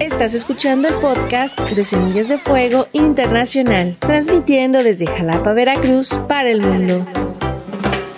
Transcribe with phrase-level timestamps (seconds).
[0.00, 6.62] Estás escuchando el podcast de Semillas de Fuego Internacional, transmitiendo desde Jalapa, Veracruz, para el
[6.62, 7.04] mundo.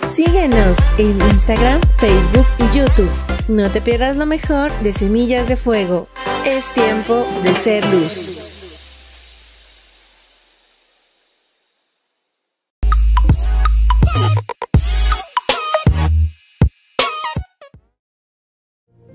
[0.05, 3.09] Síguenos en Instagram, Facebook y YouTube.
[3.47, 6.07] No te pierdas lo mejor de Semillas de Fuego.
[6.45, 8.47] Es tiempo de ser luz.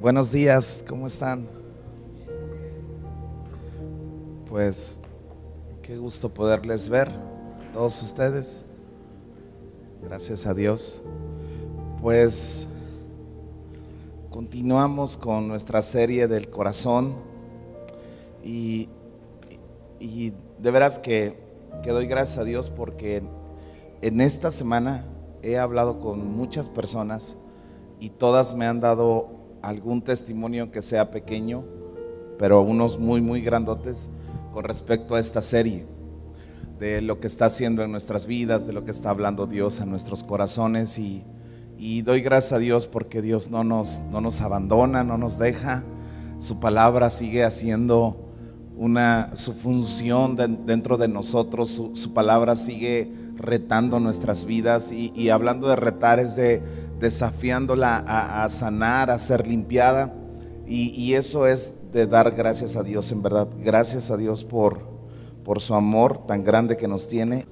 [0.01, 1.66] Buenos días, ¿cómo están?
[4.56, 4.98] Pues
[5.83, 7.10] qué gusto poderles ver,
[7.74, 8.65] todos ustedes.
[10.02, 11.02] Gracias a Dios.
[12.01, 12.66] Pues
[14.30, 17.16] continuamos con nuestra serie del corazón
[18.42, 18.88] y,
[20.01, 21.38] y de veras que,
[21.82, 23.23] que doy gracias a Dios porque
[24.01, 25.04] en esta semana
[25.43, 27.37] he hablado con muchas personas
[28.01, 29.29] y todas me han dado
[29.60, 31.62] algún testimonio que sea pequeño,
[32.38, 34.09] pero unos muy, muy grandotes
[34.56, 35.85] con respecto a esta serie,
[36.79, 39.85] de lo que está haciendo en nuestras vidas, de lo que está hablando Dios a
[39.85, 40.99] nuestros corazones.
[40.99, 45.84] Y, doy gracias a Dios porque Dios no nos, no nos abandona, no nos deja,
[46.38, 48.32] su palabra sigue haciendo
[48.79, 54.90] una, su función dentro de nosotros, su, palabra sigue retando nuestras vidas.
[54.90, 56.62] Y, hablando de retar es de
[56.99, 60.15] desafiándola a, sanar, a ser limpiada.
[60.66, 63.48] Y, y eso es de dar gracias a Dios, en verdad.
[63.59, 64.81] Gracias a Dios por,
[65.44, 67.47] por su amor tan grande que nos tiene.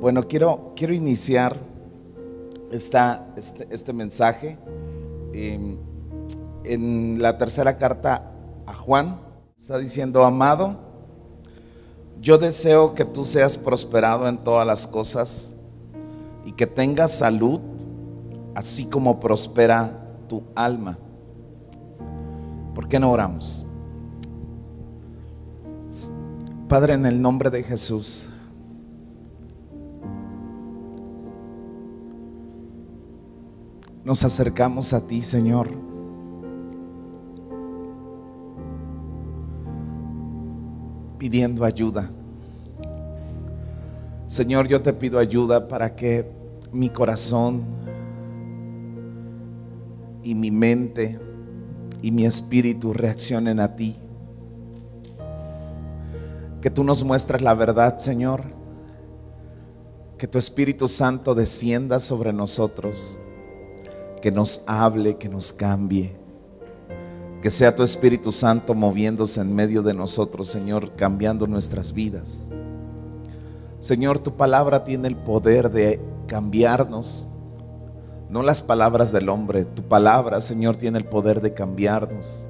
[0.00, 1.56] Bueno, quiero, quiero iniciar
[2.70, 4.58] esta, este, este mensaje
[5.32, 5.76] em,
[6.64, 8.32] en la tercera carta
[8.66, 9.20] a Juan.
[9.56, 10.78] Está diciendo, amado,
[12.20, 15.56] yo deseo que tú seas prosperado en todas las cosas
[16.44, 17.60] y que tengas salud,
[18.54, 20.98] así como prospera tu alma.
[22.74, 23.66] ¿Por qué no oramos?
[26.70, 28.28] Padre, en el nombre de Jesús,
[34.04, 35.68] nos acercamos a ti, Señor.
[41.18, 42.08] pidiendo ayuda.
[44.28, 46.30] Señor, yo te pido ayuda para que
[46.72, 47.64] mi corazón
[50.22, 51.18] y mi mente
[52.00, 53.96] y mi espíritu reaccionen a ti
[56.60, 58.42] que tú nos muestres la verdad, Señor.
[60.18, 63.18] Que tu Espíritu Santo descienda sobre nosotros,
[64.20, 66.16] que nos hable, que nos cambie.
[67.40, 72.50] Que sea tu Espíritu Santo moviéndose en medio de nosotros, Señor, cambiando nuestras vidas.
[73.78, 77.30] Señor, tu palabra tiene el poder de cambiarnos.
[78.28, 82.46] No las palabras del hombre, tu palabra, Señor, tiene el poder de cambiarnos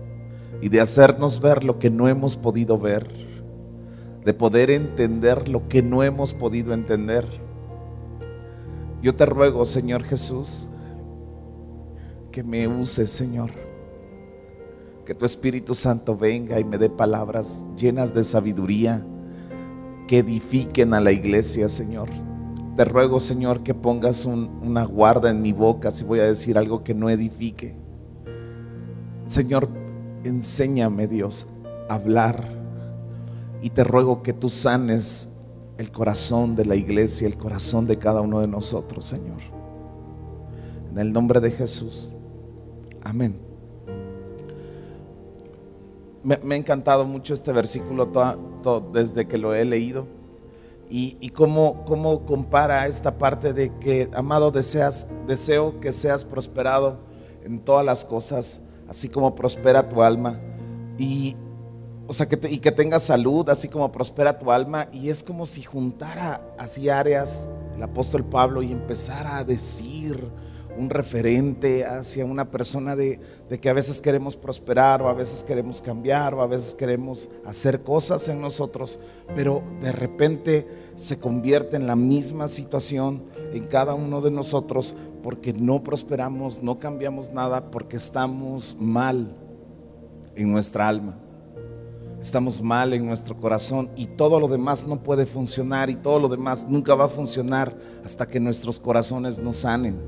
[0.60, 3.29] y de hacernos ver lo que no hemos podido ver
[4.24, 7.26] de poder entender lo que no hemos podido entender.
[9.02, 10.68] Yo te ruego, Señor Jesús,
[12.30, 13.50] que me uses, Señor.
[15.06, 19.04] Que tu Espíritu Santo venga y me dé palabras llenas de sabiduría
[20.06, 22.10] que edifiquen a la iglesia, Señor.
[22.76, 26.84] Te ruego, Señor, que pongas una guarda en mi boca si voy a decir algo
[26.84, 27.74] que no edifique.
[29.26, 29.68] Señor,
[30.24, 31.46] enséñame, Dios,
[31.88, 32.59] a hablar
[33.62, 35.28] y te ruego que tú sanes
[35.78, 39.40] el corazón de la iglesia, el corazón de cada uno de nosotros, Señor.
[40.90, 42.14] En el nombre de Jesús.
[43.02, 43.38] Amén.
[46.22, 48.10] Me, ha encantado mucho este versículo
[48.92, 50.06] desde que lo he leído.
[50.90, 56.98] Y, y cómo, cómo, compara esta parte de que, amado, deseas, deseo que seas prosperado
[57.44, 60.40] en todas las cosas, así como prospera tu alma.
[60.98, 61.36] Y,
[62.10, 64.88] o sea, que y que tengas salud, así como prospera tu alma.
[64.92, 70.28] Y es como si juntara así áreas el apóstol Pablo y empezara a decir
[70.76, 75.44] un referente hacia una persona de, de, que a veces queremos prosperar o a veces
[75.44, 78.98] queremos cambiar o a veces queremos hacer cosas en nosotros,
[79.36, 85.52] pero de repente se convierte en la misma situación en cada uno de nosotros porque
[85.52, 89.32] no prosperamos, no cambiamos nada, porque estamos mal
[90.34, 91.16] en nuestra alma
[92.20, 96.28] estamos mal en nuestro corazón y todo lo demás no puede funcionar y todo lo
[96.28, 99.98] demás nunca va a funcionar hasta que nuestros corazones no sanen,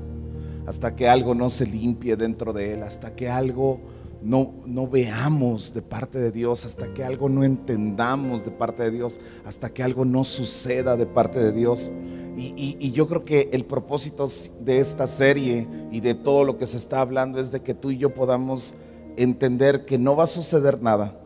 [0.67, 3.81] hasta que algo no se limpie dentro de él, hasta que algo
[4.21, 8.91] no, no veamos de parte de Dios, hasta que algo no entendamos de parte de
[8.91, 11.91] Dios, hasta que algo no suceda de parte de Dios.
[12.37, 14.25] Y, y yo creo que el propósito
[14.61, 17.91] de esta serie y de todo lo que se está hablando es de que tú
[17.91, 18.75] y yo podamos
[19.17, 21.19] entender que no va a suceder nada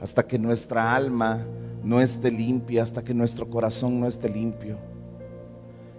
[0.00, 1.44] hasta que nuestra alma
[1.82, 4.78] no esté limpia, hasta que nuestro corazón no esté limpio.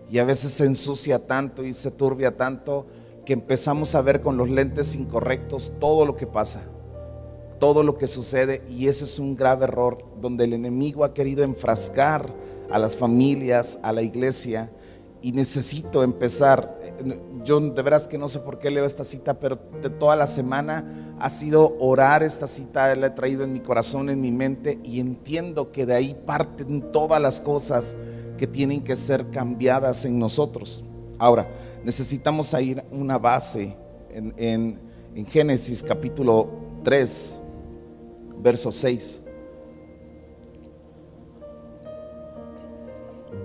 [0.09, 2.87] Y a veces se ensucia tanto y se turbia tanto
[3.25, 6.63] que empezamos a ver con los lentes incorrectos todo lo que pasa,
[7.59, 8.61] todo lo que sucede.
[8.69, 12.33] Y ese es un grave error donde el enemigo ha querido enfrascar
[12.71, 14.71] a las familias, a la iglesia.
[15.21, 16.79] Y necesito empezar.
[17.43, 20.27] Yo de veras que no sé por qué leo esta cita, pero de toda la
[20.27, 24.79] semana ha sido orar esta cita, la he traído en mi corazón, en mi mente,
[24.83, 27.95] y entiendo que de ahí parten todas las cosas
[28.37, 30.83] que tienen que ser cambiadas en nosotros.
[31.17, 31.49] Ahora,
[31.83, 33.75] necesitamos ir una base
[34.11, 34.79] en,
[35.17, 36.47] en Génesis capítulo
[36.83, 37.41] 3,
[38.39, 39.23] verso 6.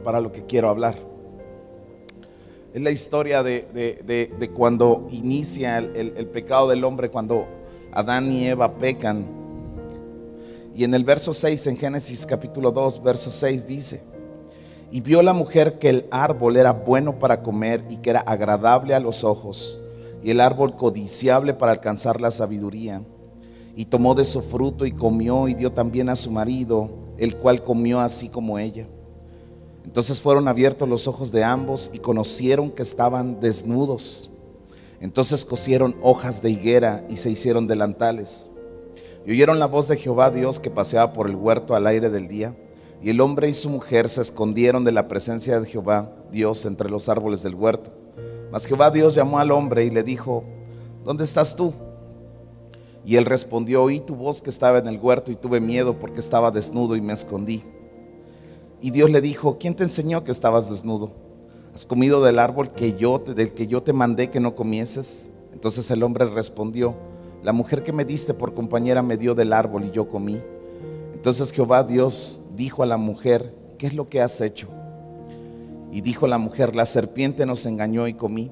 [0.04, 1.11] Para lo que quiero hablar.
[2.74, 7.46] Es la historia de, cuando inicia el, el pecado del hombre, cuando
[7.92, 9.26] Adán y Eva pecan.
[10.74, 14.02] Y en el verso 6, en Génesis capítulo 2, verso 6 dice,
[14.90, 18.94] y vio la mujer que el árbol era bueno para comer y que era agradable
[18.94, 19.78] a los ojos,
[20.22, 23.02] y el árbol codiciable para alcanzar la sabiduría.
[23.76, 27.62] Y tomó de su fruto y comió y dio también a su marido, el cual
[27.62, 28.86] comió así como ella.
[29.84, 34.30] Entonces fueron abiertos los ojos de ambos y conocieron que estaban desnudos.
[35.00, 38.50] Entonces cosieron hojas de higuera y se hicieron delantales.
[39.26, 42.28] Y oyeron la voz de Jehová Dios que paseaba por el huerto al aire del
[42.28, 42.56] día.
[43.02, 46.88] Y el hombre y su mujer se escondieron de la presencia de Jehová Dios entre
[46.88, 47.90] los árboles del huerto.
[48.52, 50.44] Mas Jehová Dios llamó al hombre y le dijo,
[51.04, 51.72] ¿dónde estás tú?
[53.04, 56.20] Y él respondió, oí tu voz que estaba en el huerto y tuve miedo porque
[56.20, 57.64] estaba desnudo y me escondí.
[58.82, 61.12] Y Dios le dijo, ¿quién te enseñó que estabas desnudo?
[61.72, 65.30] ¿Has comido del árbol que yo, del que yo te mandé que no comieses?
[65.52, 66.96] Entonces el hombre respondió,
[67.44, 70.42] la mujer que me diste por compañera me dio del árbol y yo comí.
[71.14, 74.66] Entonces Jehová Dios dijo a la mujer, ¿qué es lo que has hecho?
[75.92, 78.50] Y dijo la mujer, la serpiente nos engañó y comí.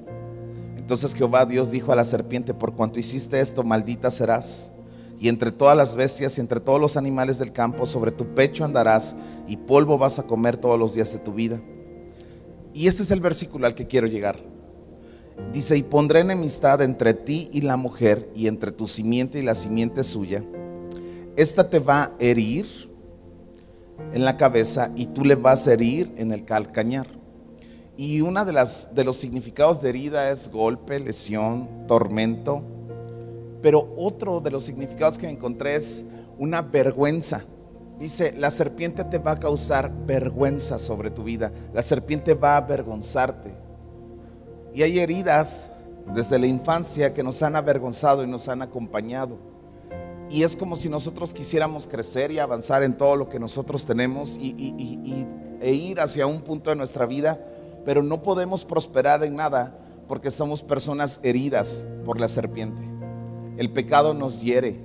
[0.77, 4.71] Entonces Jehová Dios dijo a la serpiente, por cuanto hiciste esto, maldita serás.
[5.21, 8.65] Y entre todas las bestias y entre todos los animales del campo, sobre tu pecho
[8.65, 9.15] andarás
[9.47, 11.61] y polvo vas a comer todos los días de tu vida.
[12.73, 14.43] Y este es el versículo al que quiero llegar.
[15.53, 19.53] Dice, y pondré enemistad entre ti y la mujer y entre tu simiente y la
[19.53, 20.43] simiente suya.
[21.35, 22.89] Esta te va a herir
[24.13, 27.07] en la cabeza y tú le vas a herir en el calcañar.
[27.95, 32.63] Y una de las de los significados de herida es golpe, lesión, tormento.
[33.61, 36.05] Pero otro de los significados que encontré es
[36.37, 37.45] una vergüenza.
[37.99, 41.51] Dice, la serpiente te va a causar vergüenza sobre tu vida.
[41.73, 43.53] La serpiente va a avergonzarte.
[44.73, 45.71] Y hay heridas
[46.13, 49.37] desde la infancia que nos han avergonzado y nos han acompañado.
[50.29, 54.37] Y es como si nosotros quisiéramos crecer y avanzar en todo lo que nosotros tenemos
[54.37, 55.27] y,
[55.59, 57.39] e ir hacia un punto de nuestra vida,
[57.85, 59.77] pero no podemos prosperar en nada
[60.07, 62.81] porque somos personas heridas por la serpiente.
[63.57, 64.79] El pecado nos hiere.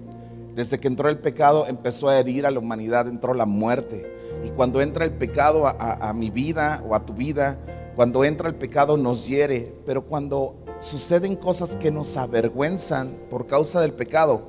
[0.55, 4.11] Desde que entró el pecado empezó a herir a la humanidad, entró la muerte.
[4.45, 7.59] Y cuando entra el pecado a mi vida o a tu vida,
[7.97, 13.81] cuando entra el pecado nos hiere, pero cuando suceden cosas que nos avergüenzan por causa
[13.81, 14.43] del pecado,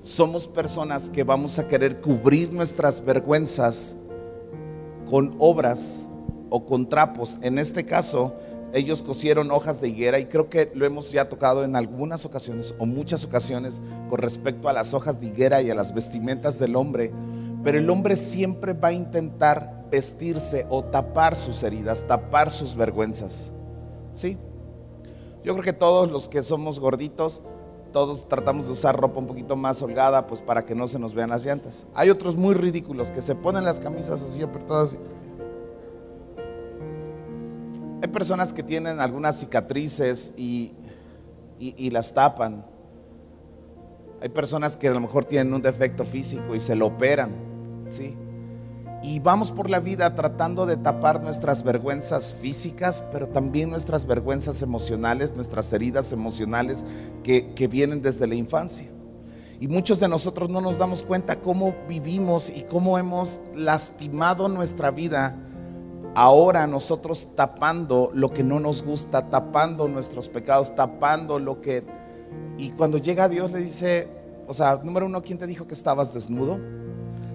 [0.00, 3.96] somos personas que vamos a querer cubrir nuestras vergüenzas
[5.10, 6.06] con obras
[6.48, 7.38] o con trapos.
[7.42, 8.34] En este caso,
[8.76, 12.74] ellos cosieron hojas de higuera y creo que lo hemos ya tocado en algunas ocasiones
[12.78, 13.80] o muchas ocasiones
[14.10, 17.10] con respecto a las hojas de higuera y a las vestimentas del hombre.
[17.64, 23.50] Pero el hombre siempre va a intentar vestirse o tapar sus heridas, tapar sus vergüenzas.
[24.12, 24.36] ¿Sí?
[25.42, 27.42] Yo creo que todos los que somos gorditos
[27.92, 31.14] todos tratamos de usar ropa un poquito más holgada, pues para que no se nos
[31.14, 31.86] vean las llantas.
[31.94, 34.90] Hay otros muy ridículos que se ponen las camisas así apretadas.
[38.02, 40.72] Hay personas que tienen algunas cicatrices y,
[41.58, 42.64] y las tapan.
[44.20, 47.30] Hay personas que a lo mejor tienen un defecto físico y se lo operan,
[47.88, 48.16] ¿sí?
[49.02, 54.62] y vamos por la vida tratando de tapar nuestras vergüenzas físicas, pero también nuestras vergüenzas
[54.62, 56.84] emocionales, nuestras heridas emocionales
[57.22, 58.88] que, que, vienen desde la infancia.
[59.60, 64.90] Y muchos de nosotros no nos damos cuenta cómo vivimos y cómo hemos lastimado nuestra
[64.90, 65.36] vida.
[66.18, 71.84] Ahora nosotros tapando lo que no nos gusta, tapando nuestros pecados, tapando lo que...
[72.56, 74.08] Y cuando llega Dios le dice,
[74.46, 76.58] o sea, número uno, ¿quién te dijo que estabas desnudo?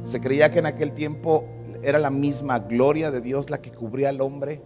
[0.01, 1.45] Se creía que en aquel tiempo
[1.83, 4.63] era la misma gloria de Dios la que cubría al hombre,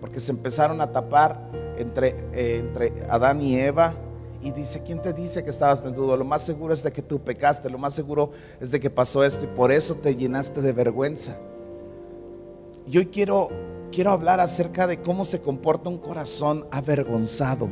[0.00, 3.94] porque se empezaron a tapar entre, eh, entre Adán y Eva
[4.42, 6.16] y dice, ¿quién te dice que estabas desnudo?
[6.16, 8.30] Lo más seguro es de que tú pecaste, lo más seguro
[8.60, 11.36] es de que pasó esto y por eso te llenaste de vergüenza.
[12.88, 13.48] Y hoy quiero,
[13.90, 17.68] quiero hablar acerca de cómo se comporta un corazón avergonzado.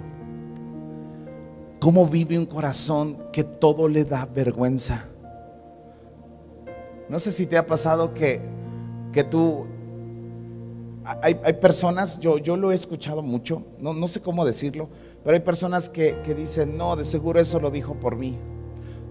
[1.79, 5.07] ¿Cómo vive un corazón que todo le da vergüenza?
[7.09, 8.41] No sé si te ha pasado que,
[9.13, 9.67] que tú...
[11.23, 14.89] Hay, hay personas, yo, yo lo he escuchado mucho, no, no sé cómo decirlo,
[15.23, 18.39] pero hay personas que, que dicen, no, de seguro eso lo dijo por mí.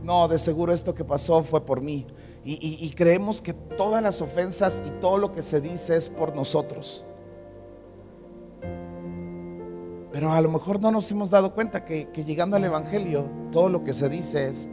[0.04, 2.08] No, de seguro esto que pasó fue por mí.
[2.46, 7.06] Y, creemos que todas las ofensas y todo lo que se dice es por nosotros.
[10.12, 13.84] Pero a lo mejor no nos hemos dado cuenta que, llegando al Evangelio, todo lo
[13.86, 14.68] que se dice es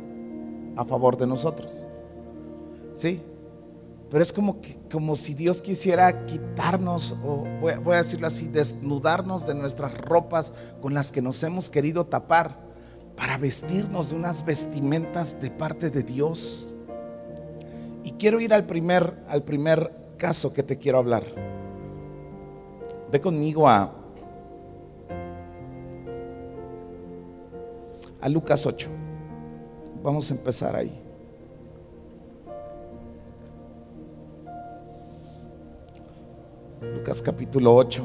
[0.77, 1.87] a favor de nosotros.
[2.93, 3.23] ¿Sí?
[4.11, 4.57] Pero es como,
[4.91, 10.53] como si Dios quisiera quitarnos, o voy, voy a decirlo así, desnudarnos de nuestras ropas
[10.81, 12.59] con las que nos hemos querido tapar
[13.17, 16.75] para vestirnos de unas vestimentas de parte de Dios.
[18.05, 21.25] Y quiero ir al primer, al primer caso que te quiero hablar.
[23.11, 23.93] Ve conmigo a,
[28.21, 28.89] a Lucas 8.
[30.03, 31.11] Vamos a empezar ahí.
[36.81, 38.05] Lucas capítulo 8,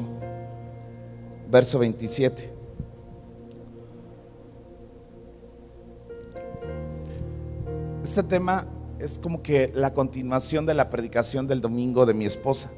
[1.50, 2.52] verso 27.
[8.02, 8.66] Este tema
[8.98, 12.70] es como que la continuación de la predicación del domingo de mi esposa.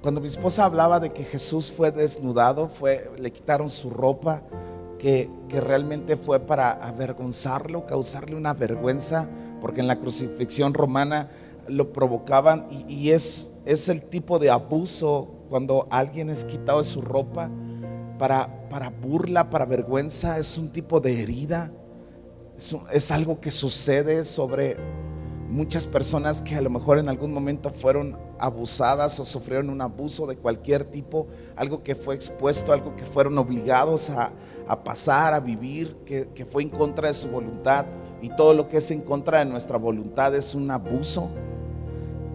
[0.00, 4.42] Cuando mi esposa hablaba de que Jesús fue desnudado, fue, le quitaron su ropa,
[4.98, 9.28] que, que realmente fue para avergonzarlo, causarle una vergüenza,
[9.60, 11.30] porque en la crucifixión romana
[11.68, 17.00] lo provocaban y, es, es, el tipo de abuso cuando alguien es quitado de su
[17.00, 17.50] ropa
[18.18, 21.72] para, para burla, para vergüenza, es un tipo de herida,
[22.56, 24.76] es, algo que sucede sobre
[25.48, 30.26] muchas personas que a lo mejor en algún momento fueron abusadas o sufrieron un abuso
[30.26, 34.32] de cualquier tipo, algo que fue expuesto, algo que fueron obligados a,
[34.66, 37.86] a pasar, a vivir, que, que fue en contra de su voluntad.
[38.20, 41.30] Y todo lo que es en contra de nuestra voluntad es un abuso.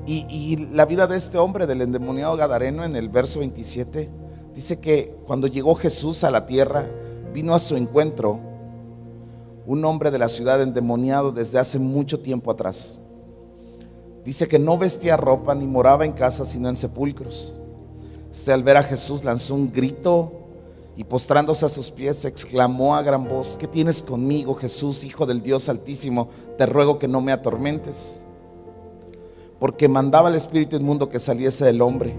[0.06, 4.10] Y, y, la vida de este hombre, del endemoniado Gadareno, en el verso 27,
[4.54, 6.86] dice que cuando llegó Jesús a la tierra,
[7.34, 8.49] vino a su encuentro
[9.70, 13.00] un hombre de la ciudad endemoniado desde hace mucho tiempo atrás.
[14.26, 17.62] Dice que no vestía ropa ni moraba en casa, sino en sepulcros.
[18.32, 20.32] Este al ver a Jesús lanzó un grito
[20.96, 25.44] y postrándose a sus pies exclamó a gran voz, ¿qué tienes conmigo, Jesús, Hijo del
[25.44, 26.30] Dios Altísimo?
[26.58, 28.26] Te ruego que no me atormentes
[29.60, 32.16] porque mandaba el espíritu inmundo que saliese del hombre,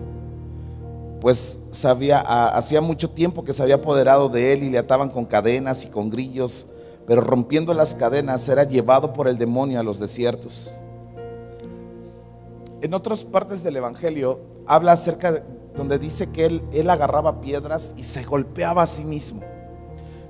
[1.21, 5.85] pues hacía mucho tiempo que se había apoderado de él y le ataban con cadenas
[5.85, 6.67] y con grillos,
[7.11, 10.79] pero rompiendo las cadenas era llevado por el demonio a los desiertos.
[12.83, 15.43] En otras partes del Evangelio habla acerca de
[15.75, 19.41] donde dice que él, él agarraba piedras y se golpeaba a sí mismo,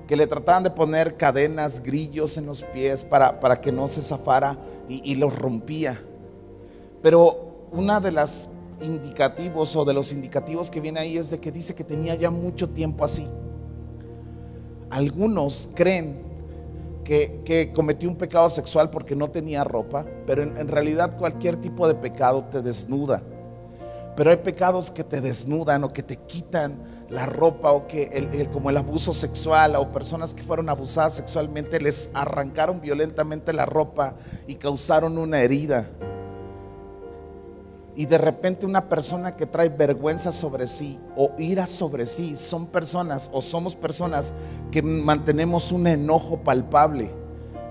[0.09, 4.01] que le trataban de poner cadenas, grillos en los pies para, para que no se
[4.01, 4.57] zafara
[4.89, 6.03] y, y los rompía.
[7.03, 8.49] Pero una de las
[8.81, 12.31] indicativos o de los indicativos que viene ahí es de que dice que tenía ya
[12.31, 13.27] mucho tiempo así.
[14.89, 16.30] Algunos creen
[17.11, 21.97] que, que un pecado sexual porque no tenía ropa, pero en, realidad cualquier tipo de
[21.97, 23.21] pecado te desnuda.
[24.17, 28.49] Pero hay pecados que te desnudan o que te quitan la ropa o que el,
[28.51, 34.15] como el abuso sexual o personas que fueron abusadas sexualmente les arrancaron violentamente la ropa
[34.47, 35.91] y causaron una herida
[37.97, 42.67] y de repente una persona que trae vergüenza sobre sí o ira sobre sí son
[42.67, 44.33] personas o somos personas
[44.71, 47.13] que mantenemos un enojo palpable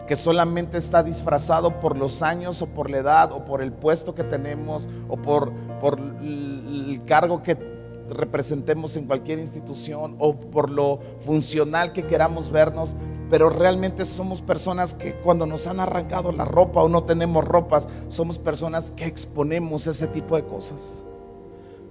[0.08, 4.16] que solamente está disfrazado por los años o por la edad o por el puesto
[4.16, 7.79] que tenemos o por, por el cargo que
[8.10, 12.96] representemos en cualquier institución o por lo funcional que queramos vernos,
[13.30, 17.88] pero realmente somos personas que cuando nos han arrancado la ropa o no tenemos ropas,
[18.08, 21.06] somos personas que exponemos ese tipo de cosas.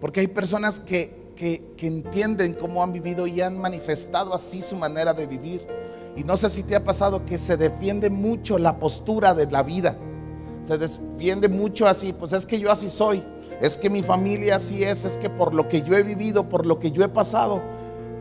[0.01, 4.77] Porque hay personas que, que, que, entienden cómo han vivido y han manifestado así su
[4.77, 5.67] manera de vivir.
[6.17, 9.63] Y no sé si te ha pasado que se defiende mucho la postura de la
[9.63, 9.97] vida.
[10.63, 13.25] Se defiende mucho así, pues es que yo así soy,
[13.61, 16.67] es que mi familia así es, es que por lo que yo he vivido, por
[16.67, 17.63] lo que yo he pasado.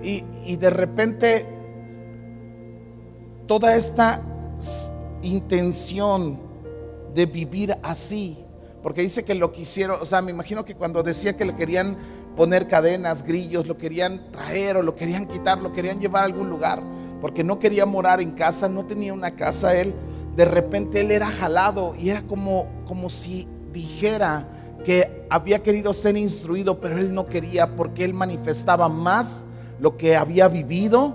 [0.03, 1.46] Y, y de repente
[3.48, 4.22] toda esta
[5.22, 6.39] intención
[7.13, 8.44] de vivir así,
[8.84, 11.98] porque dice que lo quisieron, o sea, me imagino que cuando decía que le querían
[12.36, 16.50] poner cadenas, grillos, lo querían traer o lo querían quitar, lo querían llevar a algún
[16.50, 16.84] lugar,
[17.20, 19.94] porque no quería morar en casa, no tenía una casa él.
[20.36, 24.48] De repente él era jalado y era como, como si dijera
[24.88, 29.46] que había querido ser instruido, pero él no quería porque él manifestaba más
[29.82, 31.13] lo que había vivido,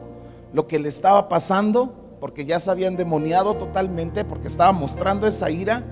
[0.52, 5.48] lo que le estaba pasando, porque ya se había endemoniado totalmente, porque estaba mostrando esa
[5.48, 5.84] ira,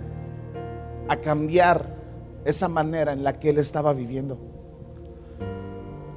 [1.08, 1.96] a cambiar
[2.44, 4.36] esa manera en la que él estaba viviendo.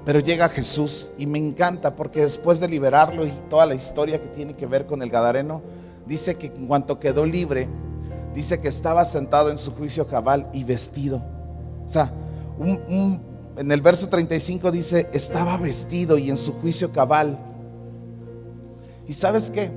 [0.03, 4.27] Pero llega Jesús y me encanta porque después de liberarlo y toda la historia que
[4.27, 5.61] tiene que ver con el Gadareno,
[6.05, 7.69] dice que en cuanto quedó libre,
[8.35, 11.32] dice que estaba sentado en su juicio cabal y vestido.
[11.85, 12.13] O sea,
[13.57, 17.37] en el verso 35 dice, estaba vestido y en su juicio cabal.
[19.07, 19.71] ¿Y sabes qué?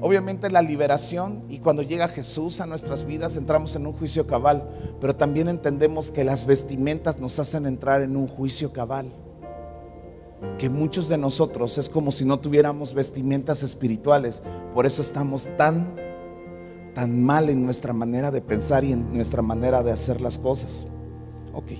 [0.00, 4.68] Obviamente la liberación y cuando llega Jesús a nuestras vidas entramos en un juicio cabal,
[5.00, 9.12] pero también entendemos que las vestimentas nos hacen entrar en un juicio cabal
[10.58, 14.42] que muchos de nosotros es como si no tuviéramos vestimentas espirituales.
[14.74, 15.96] Por eso estamos tan,
[16.94, 20.86] tan mal en nuestra manera de pensar y en nuestra manera de hacer las cosas.
[21.54, 21.72] Ok.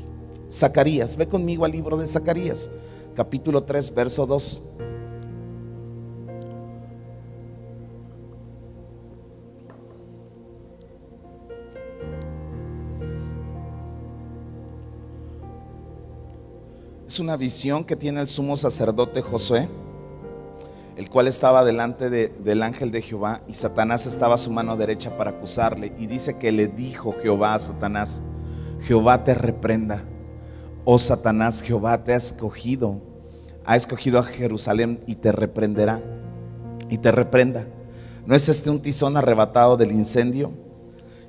[0.51, 2.71] Zacarías, ve conmigo al libro de Zacarías,
[3.15, 4.63] capítulo 3, verso 2.
[17.21, 19.69] una visión que tiene el sumo sacerdote Josué,
[20.97, 25.17] el cual estaba delante del ángel de Jehová y Satanás estaba a su mano derecha
[25.17, 25.93] para acusarle.
[25.99, 28.23] Y dice que le dijo Jehová a Satanás,
[28.85, 30.05] Jehová te reprenda.
[30.85, 33.01] Oh Satanás, Jehová te ha escogido,
[33.65, 36.03] ha escogido a Jerusalén y te reprenderá.
[36.91, 37.67] Y te reprenda.
[38.27, 40.53] ¿No es este un tizón arrebatado del incendio?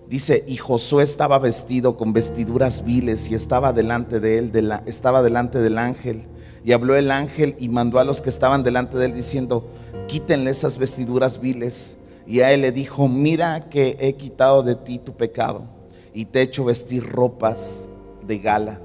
[0.09, 4.51] Dice, y Josué estaba vestido con vestiduras viles y estaba delante de él,
[4.85, 6.27] estaba delante del ángel.
[6.65, 9.71] Y habló el ángel y mandó a los que estaban delante de él diciendo,
[10.07, 11.95] quítenle esas vestiduras viles.
[12.27, 15.74] Y a él le dijo, mira que he quitado de ti tu pecado
[16.15, 17.87] y te he hecho vestir ropas
[18.25, 18.81] de gala.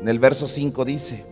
[0.00, 1.24] En el verso 5 dice,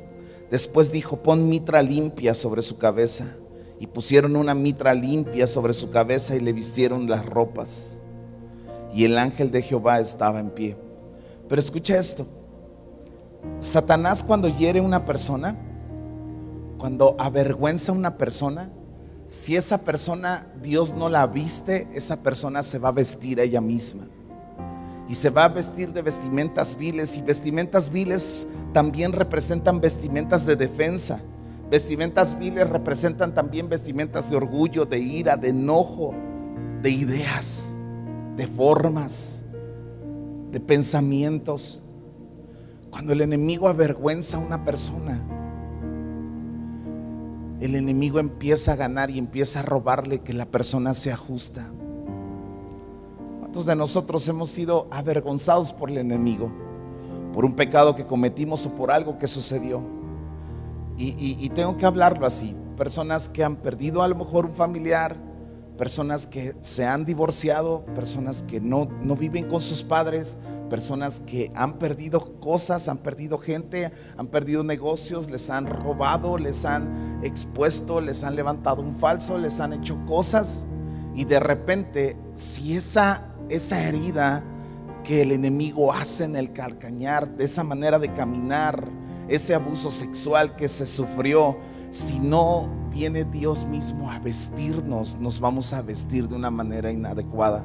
[0.52, 3.34] después dijo, pon mitra limpia sobre su cabeza.
[3.80, 8.00] Y pusieron una mitra limpia sobre su cabeza y le vistieron las ropas
[8.94, 10.76] y el ángel de Jehová estaba en pie.
[11.48, 12.26] Pero escucha esto,
[13.58, 15.56] Satanás cuando hiere una persona,
[16.78, 18.70] cuando avergüenza a una persona,
[19.26, 24.06] si esa persona Dios no la viste, esa persona se va a vestir ella misma.
[25.08, 27.16] Y se va a vestir de vestimentas viles.
[27.16, 31.20] Y vestimentas viles también representan vestimentas de defensa.
[31.70, 36.14] Vestimentas viles representan también vestimentas de orgullo, de ira, de enojo,
[36.82, 37.74] de ideas
[38.36, 39.44] de formas,
[40.50, 41.82] de pensamientos.
[42.90, 45.22] Cuando el enemigo avergüenza a una persona,
[47.60, 51.70] el enemigo empieza a ganar y empieza a robarle que la persona sea justa.
[53.54, 56.50] ¿Cuántos de nosotros hemos sido avergonzados por el enemigo?
[57.32, 59.80] Por un pecado que cometimos o por algo que sucedió.
[60.98, 62.56] Y, y tengo que hablarlo así.
[62.76, 65.16] Personas que han perdido a lo mejor un familiar,
[65.78, 70.36] personas que se han divorciado, personas que no, no, viven con sus padres,
[70.68, 76.64] personas que han perdido cosas, han perdido gente, han perdido negocios, les han robado, les
[76.64, 80.66] han expuesto, les han levantado un falso, les han hecho cosas
[81.14, 84.42] y de repente si esa, esa herida
[85.02, 88.84] que el enemigo hace en el calcañar, de esa manera de caminar,
[89.28, 91.56] ese abuso sexual que se sufrió,
[91.90, 97.64] si no viene Dios mismo a vestirnos, nos vamos a vestir de una manera inadecuada.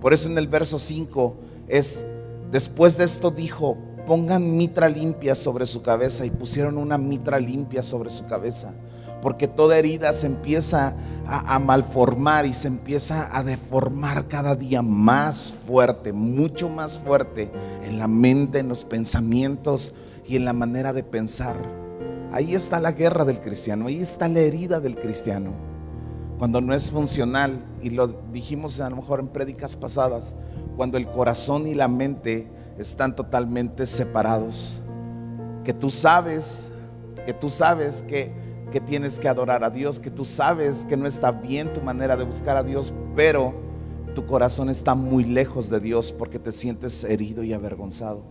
[0.00, 1.36] Por eso en el verso 5
[1.68, 2.04] es,
[2.50, 7.82] después de esto dijo, pongan mitra limpia sobre su cabeza y pusieron una mitra limpia
[7.82, 8.74] sobre su cabeza.
[9.22, 10.94] Porque toda herida se empieza
[11.26, 17.50] a, malformar y se empieza a deformar cada día más fuerte, mucho más fuerte
[17.82, 19.92] en la mente, en los pensamientos
[20.26, 21.56] y en la manera de pensar.
[22.32, 25.52] Ahí está la guerra del cristiano, ahí está la herida del cristiano.
[26.38, 30.34] Cuando no es funcional, y lo dijimos a lo mejor en prédicas pasadas,
[30.76, 34.80] cuando el corazón y la mente están totalmente separados.
[35.64, 36.70] Que tú sabes,
[37.26, 38.32] que tú sabes que,
[38.70, 42.16] que tienes que adorar a Dios, que tú sabes que no está bien tu manera
[42.16, 43.54] de buscar a Dios, pero
[44.14, 48.22] tu corazón está muy lejos de Dios porque te sientes herido y avergonzado.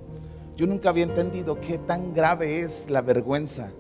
[0.56, 3.72] Yo nunca había entendido qué tan grave es la vergüenza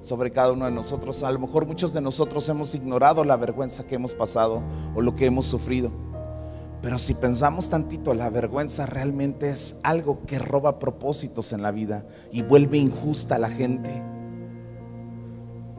[0.00, 1.22] sobre cada uno de nosotros.
[1.22, 4.62] A lo mejor muchos de nosotros hemos ignorado la vergüenza que hemos pasado
[4.94, 5.90] o lo que hemos sufrido.
[6.80, 12.06] Pero si pensamos tantito, la vergüenza realmente es algo que roba propósitos en la vida
[12.30, 14.02] y vuelve injusta a la gente.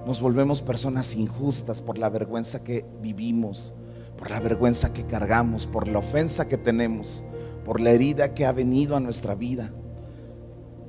[0.08, 3.74] Nos volvemos personas injustas por la vergüenza que vivimos,
[4.18, 7.26] por la vergüenza que cargamos, por la ofensa que tenemos,
[7.66, 9.74] por la herida que ha venido a nuestra vida.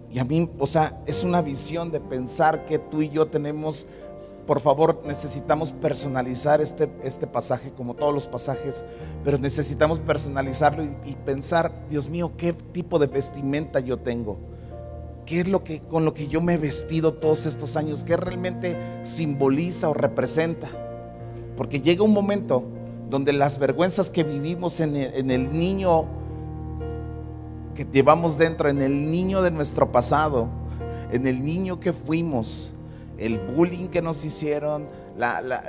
[0.08, 3.88] Y a mí, o sea, es una visión de pensar que tú y yo tenemos,
[4.46, 8.84] por favor, necesitamos personalizar este, este pasaje como todos los pasajes,
[9.24, 14.38] pero necesitamos personalizarlo y, y pensar, Dios mío, ¿qué tipo de vestimenta yo tengo?
[15.28, 18.02] ¿Qué es lo que con lo que yo me he vestido todos estos años?
[18.02, 20.70] ¿Qué realmente simboliza o representa?
[21.54, 22.64] Porque llega un momento
[23.10, 26.06] donde las vergüenzas que vivimos en el, niño
[27.74, 30.48] que llevamos dentro, en el niño de nuestro pasado,
[31.12, 32.72] en el niño que fuimos,
[33.18, 34.86] el bullying que nos hicieron,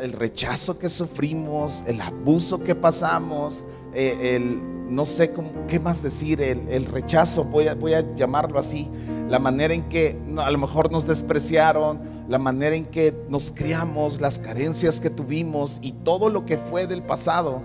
[0.01, 5.33] el rechazo que sufrimos, el abuso que pasamos, eh, el no sé
[5.67, 8.89] qué más decir, el, rechazo, voy a llamarlo así,
[9.29, 14.19] la manera en que a lo mejor nos despreciaron, la manera en que nos criamos,
[14.19, 17.61] las carencias que tuvimos y todo lo que fue del pasado.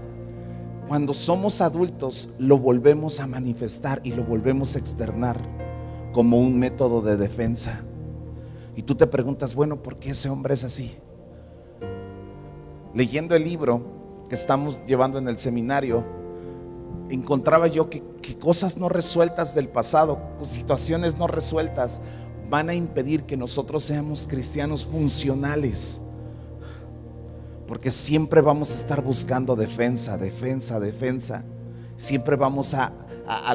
[0.86, 5.40] Cuando somos adultos lo volvemos a manifestar y lo volvemos a externar
[6.12, 7.82] como un método de defensa.
[8.76, 10.94] Y tú te preguntas, bueno, ¿por qué ese hombre es así?
[12.92, 13.82] Leyendo el libro
[14.28, 16.04] que estamos llevando en el seminario,
[17.10, 18.02] encontraba yo que,
[18.40, 22.00] cosas no resueltas del pasado, situaciones no resueltas,
[22.50, 26.00] van a impedir que nosotros seamos cristianos funcionales.
[27.66, 31.44] Porque siempre vamos a estar buscando defensa, defensa, defensa.
[31.96, 32.92] Siempre vamos a,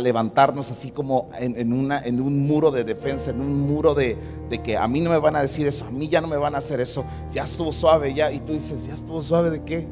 [0.01, 4.17] levantarnos así como en un muro de defensa, en un muro de,
[4.49, 6.37] de que a mí no me van a decir eso, a mí ya no me
[6.37, 8.31] van a hacer eso, ya estuvo suave, ya.
[8.31, 9.87] Y tú dices, ¿ya estuvo suave de qué?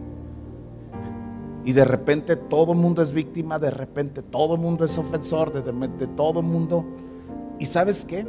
[1.67, 5.51] Y de repente todo el mundo es víctima, de repente todo el mundo es ofensor,
[5.51, 6.85] de repente todo el mundo.
[7.59, 8.25] ¿Y sabes qué?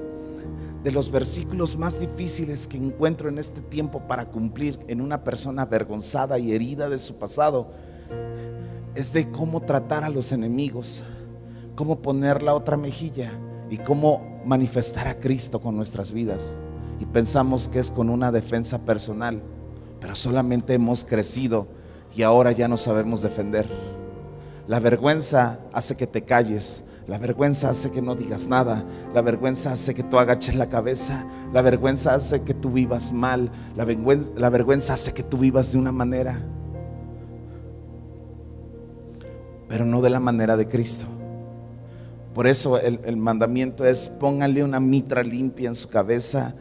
[0.83, 5.63] De los versículos más difíciles que encuentro en este tiempo para cumplir en una persona
[5.63, 7.71] avergonzada y herida de su pasado
[8.97, 11.05] es de cómo tratar a los enemigos,
[11.77, 13.31] cómo poner la otra mejilla
[13.71, 16.59] y cómo manifestar a Cristo con nuestras vidas.
[16.99, 19.41] Y pensamos que es con una defensa personal,
[20.01, 21.78] pero solamente hemos crecido
[22.19, 23.69] y ahora ya no sabemos defender.
[24.67, 26.83] La vergüenza hace que te calles.
[27.07, 28.85] La vergüenza hace que no digas nada.
[29.15, 31.25] La vergüenza hace que tú agaches la cabeza.
[31.53, 33.53] La vergüenza hace que tú vivas mal.
[33.77, 36.45] La vergüenza, la vergüenza hace que tú vivas de una manera.
[39.69, 41.07] Pero no de la manera de Cristo.
[42.35, 46.57] Por eso el, el mandamiento es pónganle una mitra limpia en su cabeza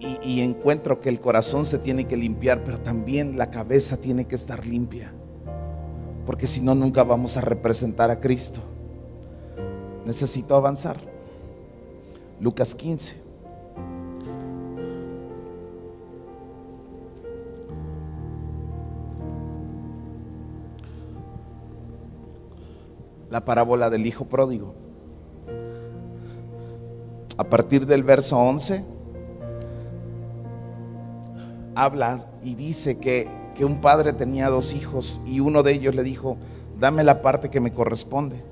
[0.00, 4.34] y, encuentro que el corazón se tiene que limpiar, pero también la cabeza tiene que
[4.34, 5.12] estar limpia.
[6.24, 8.60] Porque si no, nunca vamos a representar a Cristo.
[10.06, 10.96] Necesito avanzar.
[12.40, 13.16] Lucas 15.
[23.30, 24.74] La parábola del hijo pródigo.
[27.36, 28.84] A partir del verso 11,
[31.74, 36.02] habla y dice que, que un padre tenía dos hijos y uno de ellos le
[36.02, 36.36] dijo,
[36.78, 38.42] dame la parte que me corresponde.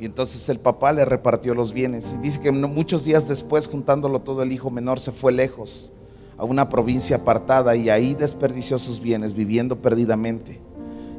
[0.00, 2.14] Y entonces el papá le repartió los bienes.
[2.14, 5.92] Y dice que muchos días después, juntándolo todo, el hijo menor se fue lejos
[6.36, 10.60] a una provincia apartada y ahí desperdició sus bienes, viviendo perdidamente.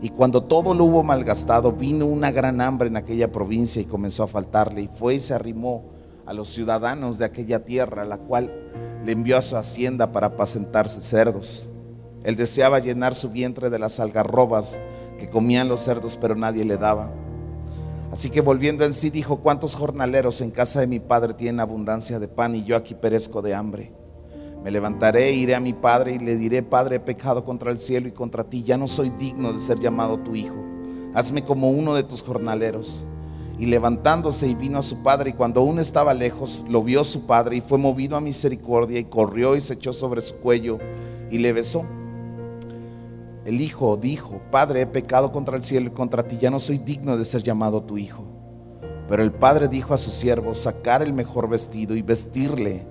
[0.01, 4.23] Y cuando todo lo hubo malgastado, vino una gran hambre en aquella provincia y comenzó
[4.23, 4.83] a faltarle.
[4.83, 5.83] Y fue y se arrimó
[6.29, 8.53] a los ciudadanos de aquella tierra, la cual
[9.03, 11.71] le envió a su hacienda para apacentarse cerdos.
[12.23, 14.79] Él deseaba llenar su vientre de las algarrobas
[15.17, 17.11] que comían los cerdos, pero nadie le daba.
[18.11, 22.19] Así que volviendo en sí dijo, ¿cuántos jornaleros en casa de mi padre tienen abundancia
[22.19, 23.91] de pan y yo aquí perezco de hambre?
[24.63, 28.07] Me levantaré, iré a mi padre y le diré, Padre, he pecado contra el cielo
[28.07, 30.63] y contra ti, ya no soy digno de ser llamado tu hijo.
[31.15, 33.07] Hazme como uno de tus jornaleros.
[33.59, 37.25] Y levantándose y vino a su padre, y cuando aún estaba lejos, lo vio su
[37.25, 40.79] padre y fue movido a misericordia y corrió y se echó sobre su cuello
[41.29, 41.83] y le besó.
[43.45, 46.77] El hijo dijo, Padre, he pecado contra el cielo y contra ti, ya no soy
[46.77, 48.23] digno de ser llamado tu hijo.
[49.07, 52.85] Pero el padre dijo a sus siervos, sacar el mejor vestido y vestirle,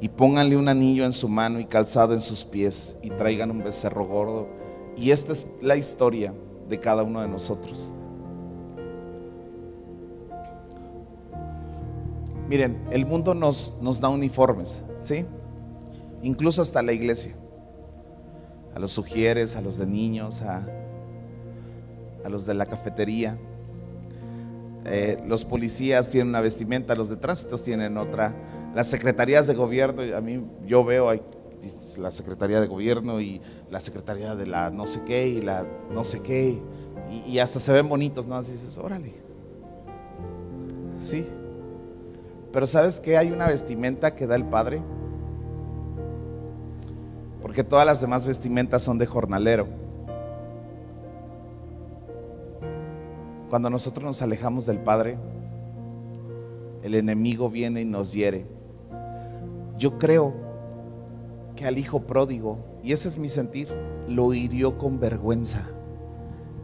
[0.00, 3.62] y pónganle un anillo en su mano y calzado en sus pies, y traigan un
[3.62, 4.48] becerro gordo.
[4.96, 6.32] Y esta es la historia
[6.68, 7.92] de cada uno de nosotros.
[12.48, 15.26] Miren, el mundo nos, nos da uniformes, ¿sí?
[16.22, 17.36] Incluso hasta la iglesia.
[18.74, 20.66] A los sugieres, a los de niños, a,
[22.24, 23.38] a los de la cafetería.
[24.84, 28.34] Eh, los policías tienen una vestimenta, los de tránsito tienen otra.
[28.74, 31.22] Las secretarías de gobierno, a mí yo veo, hay-
[31.98, 36.04] la Secretaría de Gobierno y la Secretaría de la no sé qué y la no
[36.04, 36.62] sé qué.
[37.26, 38.36] Y, hasta se ven bonitos, ¿no?
[38.36, 39.12] Así dices, órale.
[41.02, 41.26] Sí.
[42.58, 43.16] Pero ¿sabes qué?
[43.16, 44.82] Hay una vestimenta que da el Padre.
[47.40, 49.68] Porque todas las demás vestimentas son de jornalero.
[53.48, 55.18] Cuando nosotros nos alejamos del Padre,
[56.82, 58.44] el enemigo viene y nos hiere.
[59.76, 60.34] Yo creo
[61.54, 63.68] que al hijo pródigo, y ese es mi sentir,
[64.08, 65.70] lo hirió con vergüenza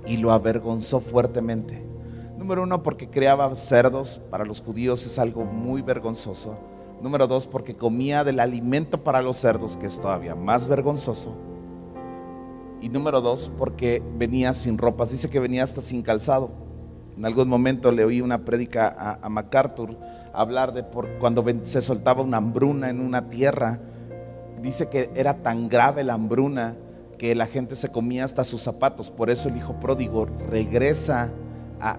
[0.08, 1.84] y lo avergonzó fuertemente.
[2.44, 6.58] Número uno, porque creaba cerdos, para los judíos es algo muy vergonzoso.
[7.00, 11.34] Número dos, porque comía del alimento para los cerdos, que es todavía más vergonzoso.
[12.82, 16.50] Y número dos, porque venía sin ropas, dice que venía hasta sin calzado.
[17.16, 19.96] En algún momento le oí una prédica a, MacArthur
[20.34, 23.80] hablar de por cuando se soltaba una hambruna en una tierra.
[24.60, 26.76] Dice que era tan grave la hambruna
[27.16, 29.10] que la gente se comía hasta sus zapatos.
[29.10, 31.32] Por eso el hijo pródigo regresa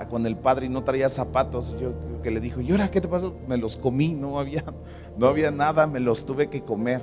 [0.09, 1.75] con el padre y no traía zapatos.
[1.79, 3.35] Yo que le dijo, ¿y ahora qué te pasó?
[3.47, 4.63] Me los comí, no había,
[5.17, 7.01] no había nada, me los tuve que comer.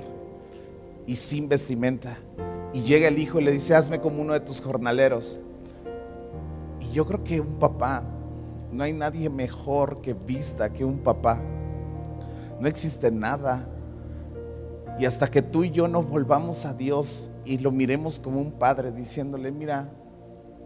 [1.05, 2.17] Y sin vestimenta.
[2.73, 5.39] Y llega el hijo y le dice, hazme como uno de tus jornaleros
[6.93, 8.03] yo creo que un papá,
[8.71, 11.41] no hay nadie mejor que vista que un papá.
[12.59, 13.67] No existe nada.
[14.99, 18.51] Y hasta que tú y yo nos volvamos a Dios y lo miremos como un
[18.51, 19.89] padre diciéndole, mira,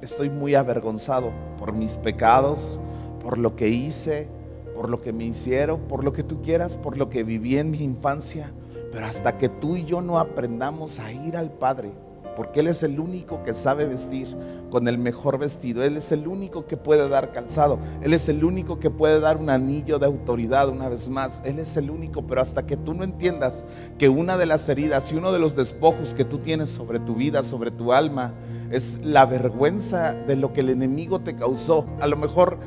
[0.02, 2.80] estoy muy avergonzado por mis pecados,
[3.22, 4.28] por lo que hice,
[4.76, 7.72] por lo que me hicieron, por lo que tú quieras, por lo que viví en
[7.72, 8.52] mi infancia.
[8.92, 11.92] Pero hasta que tú y yo no aprendamos a ir al Padre,
[12.36, 14.28] porque Él es el único que sabe vestir
[14.70, 18.44] con el mejor vestido, Él es el único que puede dar calzado, Él es el
[18.44, 22.28] único que puede dar un anillo de autoridad una vez más, Él es el único,
[22.28, 23.66] pero hasta que tú no entiendas
[23.98, 27.16] que una de las heridas y uno de los despojos que tú tienes sobre tu
[27.16, 28.34] vida, sobre tu alma,
[28.72, 32.58] es la vergüenza de lo que el enemigo te causó, a lo mejor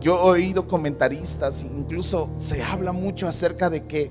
[0.00, 4.10] yo he oído comentaristas, incluso se habla mucho acerca de que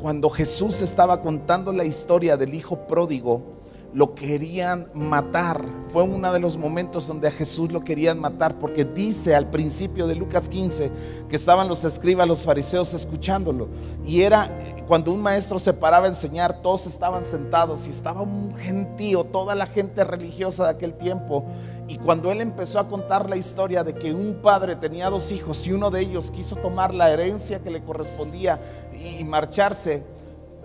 [0.00, 3.53] cuando Jesús estaba contando la historia del hijo pródigo,
[3.94, 5.64] lo querían matar.
[5.88, 10.08] Fue uno de los momentos donde a Jesús lo querían matar, porque dice al principio
[10.08, 10.90] de Lucas 15
[11.28, 13.68] que estaban los escribas, los fariseos escuchándolo.
[14.04, 14.50] Y era
[14.88, 19.54] cuando un maestro se paraba a enseñar, todos estaban sentados y estaba un gentío, toda
[19.54, 21.44] la gente religiosa de aquel tiempo.
[21.86, 25.64] Y cuando él empezó a contar la historia de que un padre tenía dos hijos
[25.68, 28.60] y uno de ellos quiso tomar la herencia que le correspondía
[28.92, 30.04] y marcharse,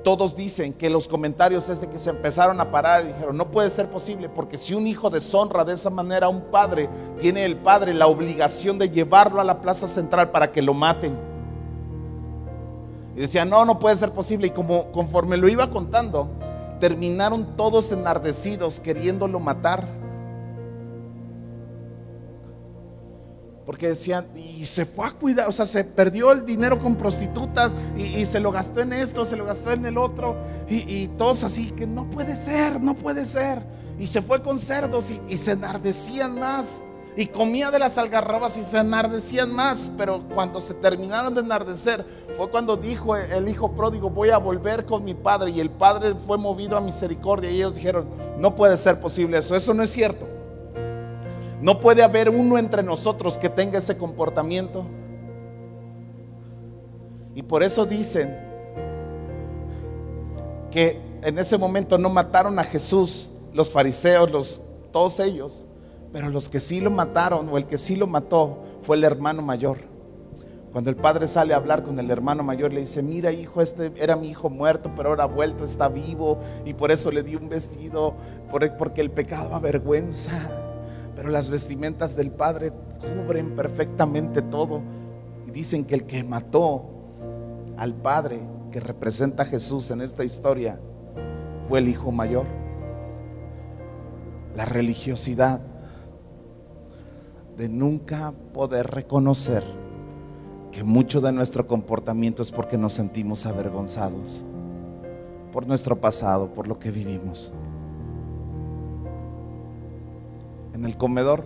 [0.03, 3.51] todos dicen que los comentarios es de que se empezaron a parar y dijeron, no
[3.51, 7.45] puede ser posible, porque si un hijo deshonra de esa manera a un padre, tiene
[7.45, 11.17] el padre la obligación de llevarlo a la plaza central para que lo maten.
[13.15, 14.47] Y decían, no, no puede ser posible.
[14.47, 16.29] Y como conforme lo iba contando,
[16.79, 19.98] terminaron todos enardecidos queriéndolo matar.
[23.69, 27.75] Porque decían, y se fue a cuidar, o sea, se perdió el dinero con prostitutas
[27.95, 30.35] y, se lo gastó en esto, se lo gastó en el otro,
[30.67, 33.61] y, todos así, que no puede ser, no puede ser.
[33.99, 36.81] Y se fue con cerdos y, se enardecían más.
[37.15, 39.91] Y comía de las algarrobas y se enardecían más.
[39.99, 42.03] Pero cuando se terminaron de enardecer,
[42.35, 45.51] fue cuando dijo el hijo pródigo, voy a volver con mi padre.
[45.51, 47.51] Y el padre fue movido a misericordia.
[47.51, 48.07] Y ellos dijeron,
[48.39, 50.38] no puede ser posible eso, eso no es cierto.
[51.61, 54.85] No puede haber uno entre nosotros que tenga ese comportamiento.
[57.35, 58.37] Y por eso dicen
[60.71, 65.65] que en ese momento no mataron a Jesús, los fariseos, los, todos ellos,
[66.13, 69.41] pero los que sí lo mataron o el que sí lo mató fue el hermano
[69.41, 69.77] mayor.
[70.71, 73.91] Cuando el padre sale a hablar con el hermano mayor, le dice, mira hijo, este
[73.97, 77.49] era mi hijo muerto, pero ahora vuelto, está vivo, y por eso le di un
[77.49, 78.13] vestido,
[78.49, 80.68] porque el pecado avergüenza.
[81.19, 84.81] Pero las vestimentas del Padre cubren perfectamente todo.
[85.45, 86.85] Y dicen que el que mató
[87.75, 88.39] al Padre,
[88.71, 90.79] que representa a Jesús en esta historia,
[91.67, 92.45] fue el Hijo Mayor.
[94.55, 95.59] La religiosidad
[97.57, 99.65] de nunca poder reconocer
[100.71, 104.45] que mucho de nuestro comportamiento es porque nos sentimos avergonzados
[105.51, 107.51] por nuestro pasado, por lo que vivimos.
[110.79, 111.43] En el comedor,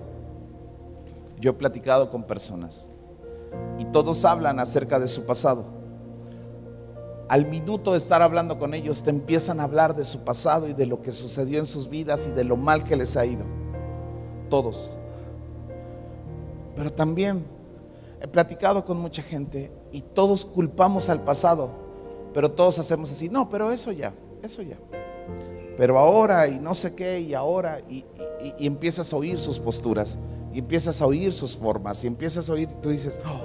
[1.39, 2.91] yo he platicado con personas
[3.79, 5.65] y todos hablan acerca de su pasado.
[7.29, 10.73] Al minuto de estar hablando con ellos, te empiezan a hablar de su pasado y
[10.73, 13.43] de lo que sucedió en sus vidas y de lo mal que les ha ido.
[14.51, 14.99] Todos.
[16.75, 17.43] Pero también
[18.21, 21.71] he platicado con mucha gente y todos culpamos al pasado,
[22.35, 24.77] pero todos hacemos así, no, pero eso ya, eso ya.
[25.77, 28.05] Pero ahora y no sé qué, y ahora, y,
[28.59, 30.19] empiezas a oír sus posturas,
[30.53, 33.41] y empiezas a oír sus formas, y empiezas a oír, tú dices, oh".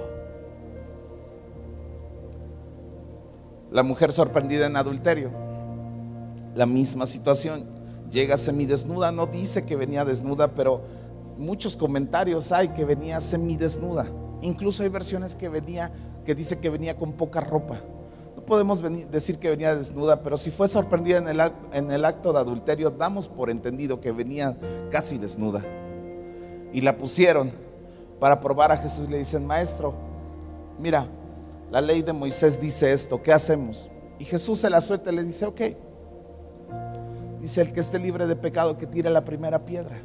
[3.71, 5.31] la mujer sorprendida en adulterio,
[6.55, 7.65] la misma situación,
[8.11, 10.81] llega semidesnuda, no dice que venía desnuda, pero
[11.37, 14.07] muchos comentarios hay que venía semidesnuda,
[14.41, 15.91] incluso hay versiones que venía,
[16.25, 17.81] que dice que venía con poca ropa
[18.49, 21.39] podemos decir que venía desnuda, pero si fue sorprendida en el,
[21.71, 24.57] en el acto de adulterio, damos por entendido que venía
[24.91, 25.63] casi desnuda.
[26.73, 27.51] Y la pusieron
[28.19, 29.07] para probar a Jesús.
[29.07, 29.93] Le dicen, maestro,
[30.79, 31.07] mira,
[31.71, 33.89] la ley de Moisés dice esto, ¿qué hacemos?
[34.17, 35.61] Y Jesús se la suelta y le dice, ok.
[37.39, 40.01] Dice, el que esté libre de pecado, que tire la primera piedra.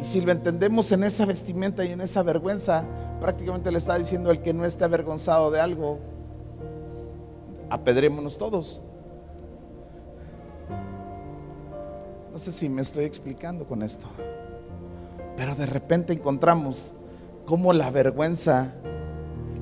[0.00, 2.84] Y si lo entendemos en esa vestimenta y en esa vergüenza,
[3.20, 5.98] prácticamente le está diciendo el que no esté avergonzado de algo,
[7.70, 8.82] apedrémonos todos.
[12.32, 14.06] No sé si me estoy explicando con esto,
[15.36, 16.92] pero de repente encontramos
[17.46, 18.74] cómo la vergüenza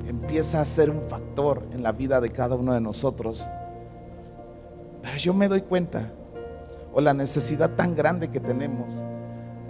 [0.06, 3.48] empieza a ser un factor en la vida de cada uno de nosotros.
[5.02, 6.10] Pero yo me doy cuenta,
[6.92, 9.04] o la necesidad tan grande que tenemos,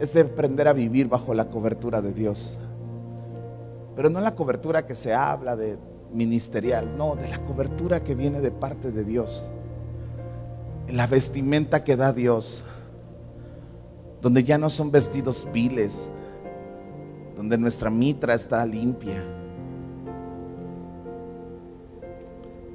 [0.00, 2.56] es de aprender a vivir bajo la cobertura de Dios.
[3.96, 5.78] Pero no la cobertura que se habla de
[6.14, 9.50] ministerial, no, de la cobertura que viene de parte de Dios.
[10.88, 12.64] La vestimenta que da Dios,
[14.22, 16.10] donde ya no son vestidos viles,
[17.36, 19.24] donde nuestra mitra está limpia.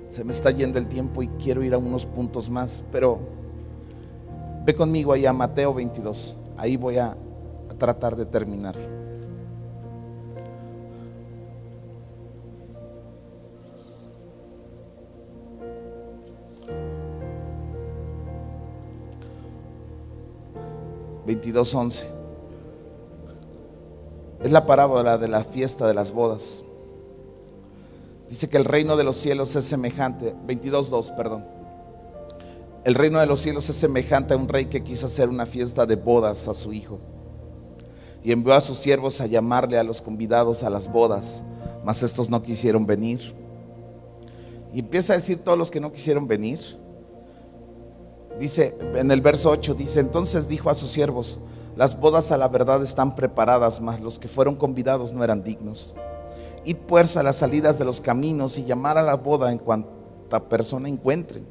[0.09, 3.19] Se me está yendo el tiempo y quiero ir a unos puntos más, pero
[4.65, 6.39] ve conmigo ahí a Mateo 22.
[6.57, 8.98] Ahí voy a, a tratar de terminar.
[21.29, 22.05] 22.11.
[24.41, 26.63] Es la parábola de la fiesta de las bodas.
[28.27, 31.45] Dice que el reino de los cielos es semejante, 22.2, perdón.
[32.83, 35.85] El reino de los cielos es semejante a un rey que quiso hacer una fiesta
[35.85, 36.99] de bodas a su hijo.
[38.23, 41.43] Y envió a sus siervos a llamarle a los convidados a las bodas,
[41.83, 43.35] mas estos no quisieron venir.
[44.73, 46.59] Y empieza a decir todos los que no quisieron venir
[48.39, 51.41] Dice en el verso 8, dice, entonces dijo a sus siervos,
[51.75, 55.93] las bodas a la verdad están preparadas, mas los que fueron convidados no eran dignos.
[56.63, 60.47] Id pues a las salidas de los caminos y llamar a la boda en cuanta
[60.47, 61.45] persona encuentren.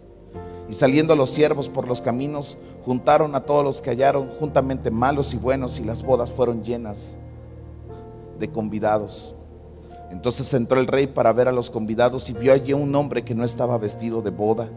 [0.67, 5.35] Y saliendo los siervos por los caminos, juntaron a todos los que hallaron juntamente malos
[5.35, 7.19] y buenos, y las bodas fueron llenas
[8.39, 9.35] de convidados.
[10.11, 13.35] Entonces entró el rey para ver a los convidados y vio allí un hombre que
[13.35, 14.71] no estaba vestido de boda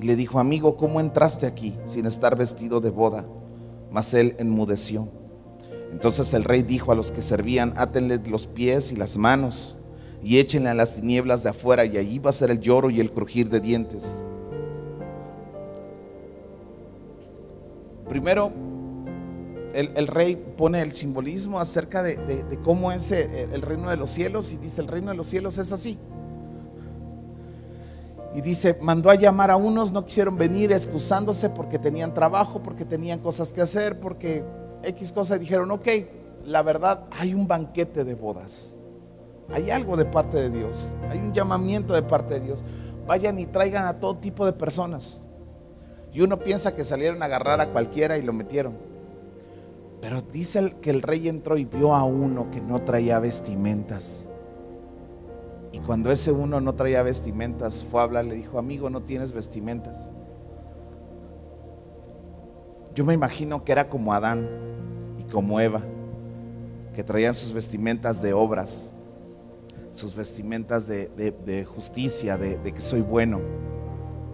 [0.00, 3.26] y le dijo, amigo, ¿cómo entraste aquí sin estar vestido de boda?
[3.90, 5.08] Mas él enmudeció.
[5.92, 9.76] Entonces el rey dijo a los que servían, átenle los pies y las manos
[10.22, 13.00] y échenle a las tinieblas de afuera y allí va a ser el lloro y
[13.00, 14.26] el crujir de dientes.
[18.08, 18.52] Primero,
[19.74, 24.52] el, rey pone el simbolismo acerca de, de cómo es el reino de los cielos
[24.52, 25.98] y dice, el reino de los cielos es así.
[28.34, 32.84] Y dice, mandó a llamar a unos, no quisieron venir excusándose porque tenían trabajo, porque
[32.84, 34.44] tenían cosas que hacer, porque
[34.84, 35.40] X cosas.
[35.40, 35.88] Dijeron, ok,
[36.44, 38.76] la verdad, hay un banquete de bodas.
[39.52, 40.96] Hay algo de parte de Dios.
[41.10, 42.62] Hay un llamamiento de parte de Dios.
[43.06, 45.26] Vayan y traigan a todo tipo de personas.
[46.12, 48.74] Y uno piensa que salieron a agarrar a cualquiera y lo metieron.
[50.00, 54.29] Pero dice que el rey entró y vio a uno que no traía vestimentas.
[55.72, 59.32] Y cuando ese uno no traía vestimentas, fue a hablar, le dijo, amigo, no tienes
[59.32, 60.10] vestimentas.
[62.94, 64.48] Yo me imagino que era como Adán
[65.18, 65.82] y como Eva,
[66.94, 68.92] que traían sus vestimentas de obras,
[69.92, 73.40] sus vestimentas de, justicia, de, de que soy bueno.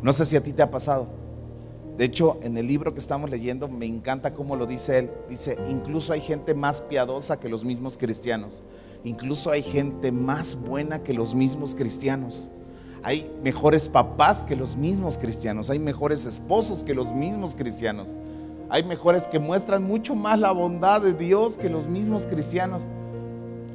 [0.02, 1.25] No sé si a ti te ha pasado.
[1.96, 5.10] De hecho, en el libro que estamos leyendo me encanta cómo lo dice él.
[5.30, 8.62] Dice, incluso hay gente más piadosa que los mismos cristianos.
[9.02, 12.50] Incluso hay gente más buena que los mismos cristianos.
[13.02, 15.70] Hay mejores papás que los mismos cristianos.
[15.70, 18.16] Hay mejores esposos que los mismos cristianos.
[18.68, 22.88] Hay mejores que muestran mucho más la bondad de Dios que los mismos cristianos.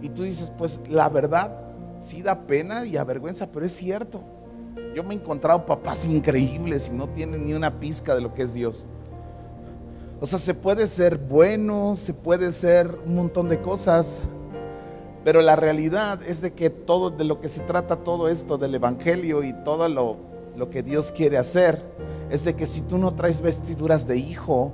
[0.02, 1.58] Y tú dices, pues la verdad
[2.02, 4.22] sí da pena y avergüenza, pero es cierto.
[4.94, 8.42] Yo me he encontrado papás increíbles y no tienen ni una pizca de lo que
[8.42, 8.88] es Dios.
[10.20, 14.22] O sea, se puede ser bueno, se puede ser un montón de cosas,
[15.24, 18.76] pero la realidad es de que todo de lo que se trata todo esto del
[18.76, 20.18] Evangelio y todo lo,
[20.58, 21.82] lo que Dios quiere hacer
[22.30, 24.74] es de que si tú no traes vestiduras de hijo,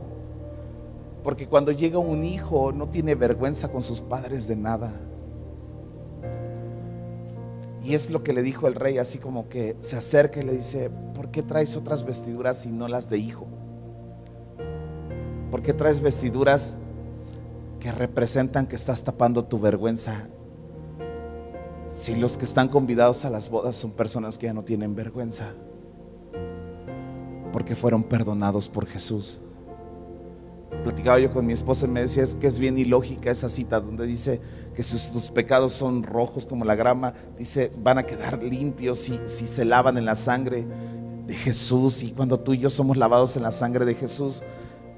[1.23, 4.99] porque cuando llega un hijo no tiene vergüenza con sus padres de nada.
[7.87, 10.51] Y es lo que le dijo el rey, así como que se acerca y le
[10.51, 13.47] dice, ¿por qué traes otras vestiduras y no las de hijo?
[15.49, 16.75] ¿Por qué traes vestiduras
[17.79, 20.27] que representan que estás tapando tu vergüenza?
[21.87, 25.53] Si los que están convidados a las bodas son personas que ya no tienen vergüenza
[27.53, 29.39] porque fueron perdonados por Jesús.
[30.83, 33.79] Platicaba yo con mi esposa y me decía es que es bien ilógica esa cita
[33.79, 34.41] donde dice
[34.77, 39.19] que si tus pecados son rojos como la grama, dice van a quedar limpios si,
[39.25, 40.67] si se lavan en la sangre
[41.25, 42.03] de Jesús.
[42.03, 44.43] Y cuando tú y yo somos lavados en la sangre de Jesús,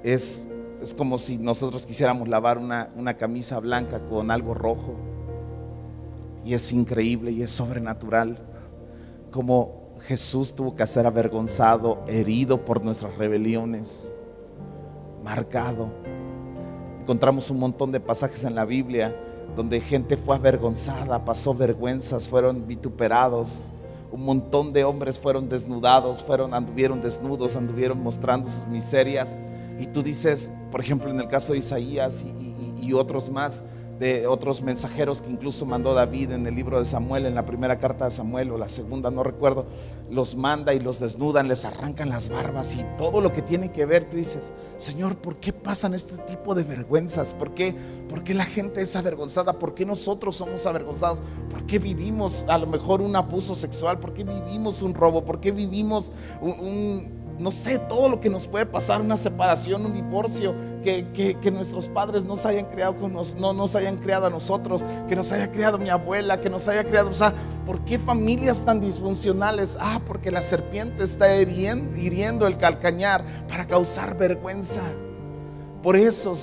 [0.04, 0.46] es,
[0.82, 4.98] es como si nosotros quisiéramos lavar una, una camisa blanca con algo rojo.
[6.44, 8.38] Y es increíble y es sobrenatural
[9.32, 14.14] como Jesús tuvo que ser avergonzado, herido por nuestras rebeliones,
[15.24, 15.90] marcado.
[17.00, 19.16] Encontramos un montón de pasajes en la Biblia
[19.56, 23.70] donde gente fue avergonzada, pasó vergüenzas, fueron vituperados.
[24.12, 29.38] Un montón de hombres fueron desnudados, fueron anduvieron desnudos, anduvieron mostrando sus miserias.
[29.80, 33.64] Y tú dices, por ejemplo, en el caso de Isaías y, y otros más,
[34.00, 37.78] de otros mensajeros que incluso mandó David en el libro de Samuel, en la primera
[37.78, 39.66] carta de Samuel o la segunda, no recuerdo,
[40.10, 43.86] los manda y los desnudan, les arrancan las barbas y todo lo que tiene que
[43.86, 47.34] ver, tú dices, Señor, ¿por qué pasan este tipo de vergüenzas?
[47.34, 47.76] ¿Por qué,
[48.08, 49.60] ¿Por qué la gente es avergonzada?
[49.60, 51.22] ¿Por qué nosotros somos avergonzados?
[51.50, 54.00] ¿Por qué vivimos a lo mejor un abuso sexual?
[54.00, 55.26] ¿Por qué vivimos un robo?
[55.26, 59.94] ¿Por qué vivimos un no sé, todo lo que nos puede pasar, una separación, un
[59.94, 62.68] divorcio, que, nuestros padres nos hayan
[63.12, 66.68] nos, no nos hayan criado a nosotros, que nos haya criado mi abuela, que nos
[66.68, 67.34] haya criado, o sea,
[67.66, 69.78] ¿por qué familias tan disfuncionales?
[69.80, 74.82] Ah, porque la serpiente está hiriendo el calcañar para causar vergüenza.
[75.82, 76.34] Por eso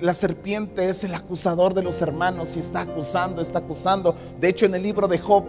[0.00, 4.14] la serpiente es el acusador de los hermanos y está acusando, está acusando.
[4.38, 5.44] De hecho, en el libro de Job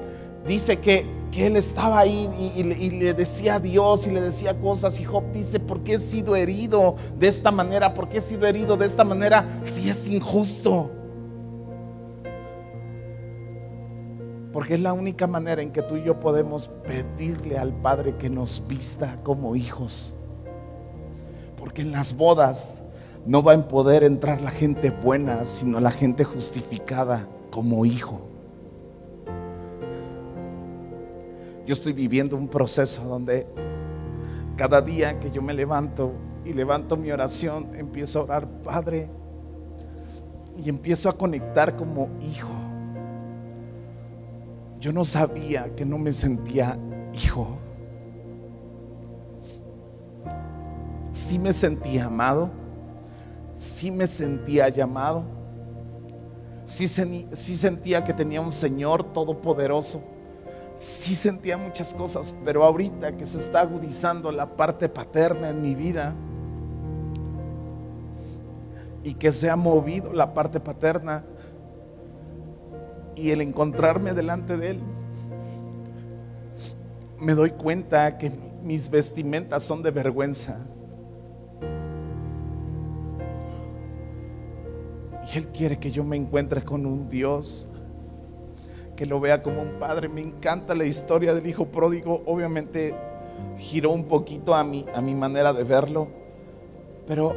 [0.48, 5.02] dice que, él estaba ahí y, le decía a Dios y le decía cosas.
[5.02, 7.94] Y Job dice, ¿por qué he sido herido de esta manera?
[7.94, 10.90] ¿Por qué he sido herido de esta manera si es injusto?
[14.54, 18.30] Porque es la única manera en que tú y yo podemos pedirle al Padre que
[18.30, 20.16] nos vista como hijos.
[21.58, 22.82] Porque en las bodas
[23.26, 28.35] no va a poder entrar la gente buena, sino la gente justificada como hijo.
[31.66, 33.48] Yo estoy viviendo un proceso donde
[34.56, 36.14] cada día que yo me levanto
[36.46, 39.10] y levanto mi oración, empiezo a orar, Padre,
[40.64, 42.54] y empiezo a conectar como hijo.
[44.80, 46.78] Yo no sabía que no me sentía
[47.14, 47.58] hijo.
[51.10, 52.52] Sí me sentía amado,
[53.56, 55.24] sí me sentía llamado,
[56.66, 60.04] sí, sentía que tenía un Señor todopoderoso
[60.78, 65.76] sí sentía muchas cosas, pero ahorita que se está agudizando la parte paterna en mi
[65.76, 66.14] vida
[69.04, 71.24] y que se ha movido la parte paterna
[73.16, 74.82] y el encontrarme delante de Él,
[77.22, 80.60] me doy cuenta que mis vestimentas son de vergüenza.
[85.32, 87.70] Y Él quiere que yo me encuentre con un Dios
[88.96, 90.10] que lo vea como un padre.
[90.10, 92.24] Me encanta la historia del hijo pródigo.
[92.26, 92.96] Obviamente
[93.58, 96.08] giró un poquito a mi, a mi manera de verlo,
[97.08, 97.34] pero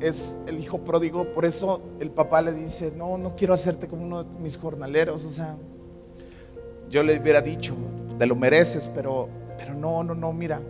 [0.00, 1.32] es el hijo pródigo.
[1.34, 5.24] Por eso el papá le dice, no, no quiero hacerte como uno de mis jornaleros.
[5.24, 5.56] O sea,
[6.88, 7.74] yo le hubiera dicho,
[8.18, 10.60] te lo mereces, pero, pero no, no, no, mira,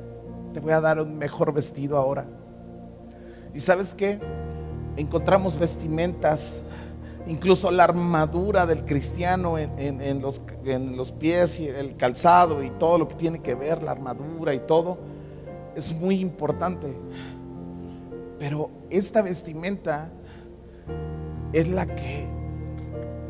[0.52, 2.26] te voy a dar un mejor vestido ahora.
[3.54, 4.18] ¿Y sabes qué?
[4.96, 6.62] Encontramos vestimentas
[7.26, 13.08] incluso la armadura del cristiano en, los, los, pies y el calzado y todo lo
[13.08, 14.98] que tiene que ver, la armadura y todo,
[15.74, 16.96] es muy importante.
[18.38, 20.10] Pero esta vestimenta
[21.52, 22.28] es la que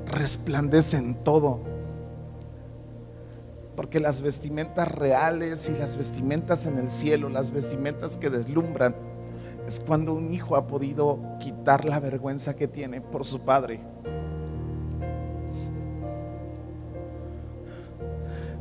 [0.07, 1.61] resplandece en todo.
[3.77, 8.95] Porque las vestimentas reales y las vestimentas en el cielo, las vestimentas que deslumbran,
[9.67, 13.81] es cuando un hijo ha podido quitar la vergüenza que tiene por su padre.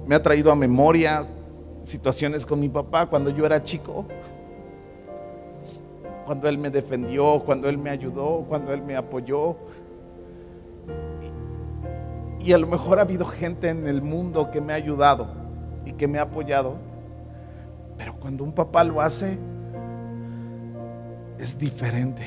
[0.08, 1.24] Me ha traído a memoria
[1.84, 4.06] situaciones con mi papá cuando yo era chico,
[6.26, 9.56] cuando él me defendió, cuando él me ayudó, cuando él me apoyó.
[12.40, 15.28] Y, a lo mejor ha habido gente en el mundo que me ha ayudado
[15.86, 16.76] y que me ha apoyado,
[17.98, 19.40] Pero cuando un papá lo hace,
[21.40, 22.24] es diferente.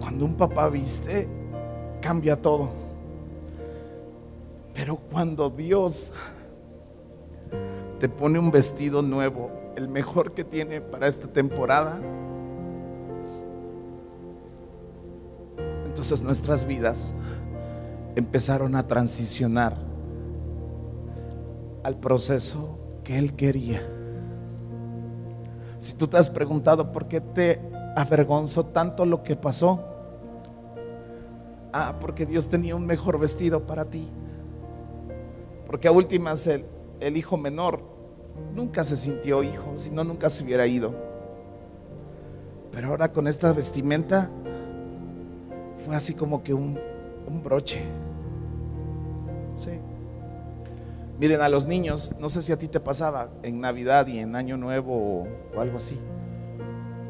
[0.00, 1.28] Cuando un papá viste,
[2.00, 2.70] cambia todo.
[4.74, 6.12] Pero cuando Dios
[7.98, 12.00] te pone un vestido nuevo, el mejor que tiene para esta temporada,
[15.86, 17.14] entonces nuestras vidas
[18.16, 19.76] empezaron a transicionar
[21.82, 23.95] al proceso que Él quería.
[25.86, 27.60] Si tú te has preguntado por qué te
[27.94, 29.84] avergonzó tanto lo que pasó,
[31.72, 34.10] ah, porque Dios tenía un mejor vestido para ti.
[35.64, 36.66] Porque a últimas el,
[36.98, 37.84] el hijo menor
[38.52, 40.92] nunca se sintió hijo, si no, nunca se hubiera ido.
[42.72, 44.28] Pero ahora con esta vestimenta
[45.84, 46.80] fue así como que un,
[47.28, 47.80] un broche.
[49.56, 49.78] Sí.
[51.18, 54.36] Miren, a los niños, no sé si a ti te pasaba en Navidad y en
[54.36, 55.98] Año Nuevo o, algo así.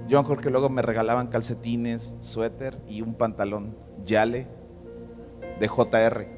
[0.07, 4.47] Yo mejor que luego me regalaban calcetines, suéter y un pantalón Yale
[5.59, 6.29] de JR.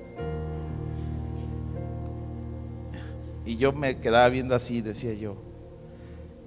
[3.45, 5.37] Y yo me quedaba viendo así, decía yo,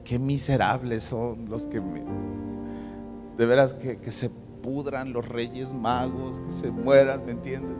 [0.03, 2.03] qué miserables son los que me...
[3.38, 4.32] De veras que, que se
[4.63, 7.78] pudran los reyes magos, que se mueran, ¿me entiendes?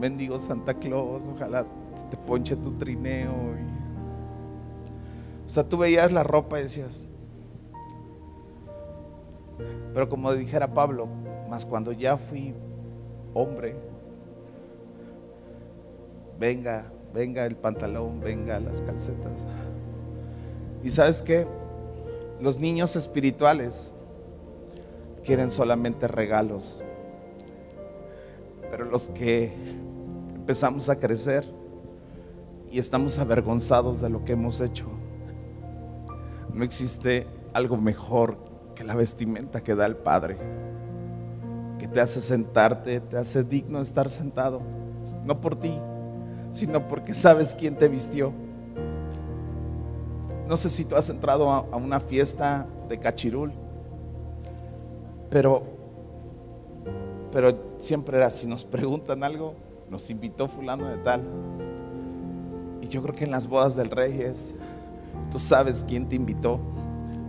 [0.00, 1.64] Mendigo Santa Claus, ojalá
[2.10, 3.32] te ponche tu trineo.
[3.58, 3.72] y-
[5.46, 7.04] O sea, tú veías la ropa y decías,
[9.92, 11.06] pero como dijera Pablo,
[11.50, 12.54] más cuando ya fui
[13.34, 13.76] hombre,
[16.38, 19.46] venga, venga el pantalón, venga las calcetas.
[20.82, 21.46] Y sabes qué?
[22.40, 23.94] Los niños espirituales
[25.24, 26.82] quieren solamente regalos,
[28.70, 29.52] pero los que
[30.34, 31.44] empezamos a crecer
[32.72, 34.86] y estamos avergonzados de lo que hemos hecho,
[36.54, 38.38] no existe algo mejor
[38.74, 40.38] que la vestimenta que da el Padre,
[41.78, 44.62] que te hace sentarte, te hace digno estar sentado,
[45.22, 45.78] no por ti,
[46.50, 48.32] sino porque sabes quién te vistió.
[50.48, 53.52] No sé si tú has entrado a, a una fiesta de cachirul,
[55.28, 55.62] pero,
[57.30, 59.56] pero siempre era, si nos preguntan algo,
[59.90, 61.22] nos invitó fulano de tal.
[62.82, 64.52] Y yo creo que en las bodas del rey es,
[65.30, 66.60] tú sabes quién te invitó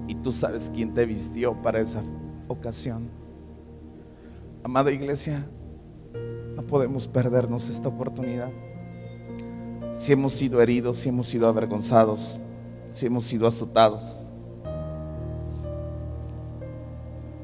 [0.08, 2.04] y tú sabes quién te vistió para esa
[2.47, 3.10] ocasión.
[4.64, 5.47] Amada iglesia,
[6.56, 8.51] no podemos perdernos esta oportunidad.
[9.93, 12.39] Si hemos sido heridos, si hemos sido avergonzados,
[12.89, 14.26] si hemos sido azotados,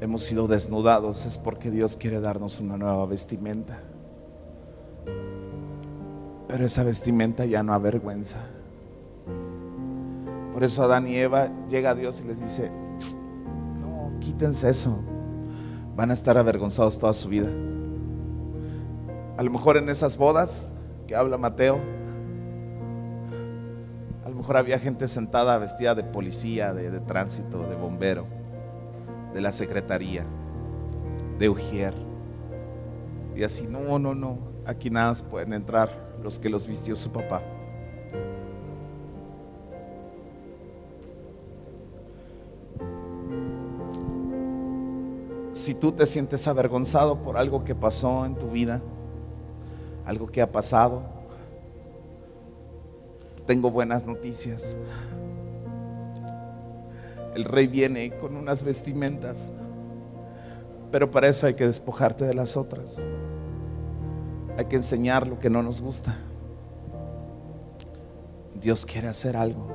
[0.00, 3.80] hemos sido desnudados, es porque Dios quiere darnos una nueva vestimenta.
[6.50, 8.38] Pero esa vestimenta ya no avergüenza.
[10.52, 12.72] Por eso Adán y Eva llega a Dios y les dice,
[13.80, 14.98] no, quítense eso.
[15.94, 17.50] Van a estar avergonzados toda su vida.
[19.38, 20.72] A lo mejor en esas bodas
[21.06, 21.78] que habla Mateo,
[24.24, 28.26] a lo mejor había gente sentada vestida de policía, de, tránsito, de bombero,
[29.32, 30.24] de la secretaría,
[31.38, 31.94] de ujier.
[33.36, 37.10] Y así, no, no, no, aquí nada más pueden entrar los que los vistió su
[37.10, 37.42] papá.
[45.52, 48.80] Si tú te sientes avergonzado por algo que pasó en tu vida,
[50.06, 51.02] algo que ha pasado,
[53.46, 54.76] tengo buenas noticias.
[57.34, 59.52] El rey viene con unas vestimentas,
[60.90, 63.04] pero para eso hay que despojarte de las otras.
[64.56, 66.16] Hay que enseñar lo que no nos gusta.
[68.60, 69.68] Dios quiere hacer algo,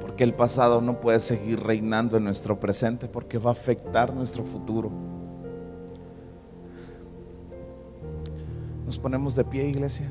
[0.00, 4.42] porque el pasado no puede seguir reinando en nuestro presente, porque va a afectar nuestro
[4.44, 4.90] futuro.
[8.84, 10.10] Nos ponemos de pie, iglesia.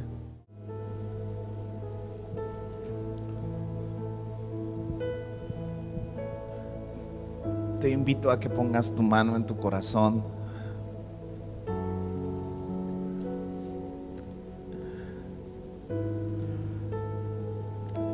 [7.81, 10.23] Te invito a que pongas tu mano en tu corazón.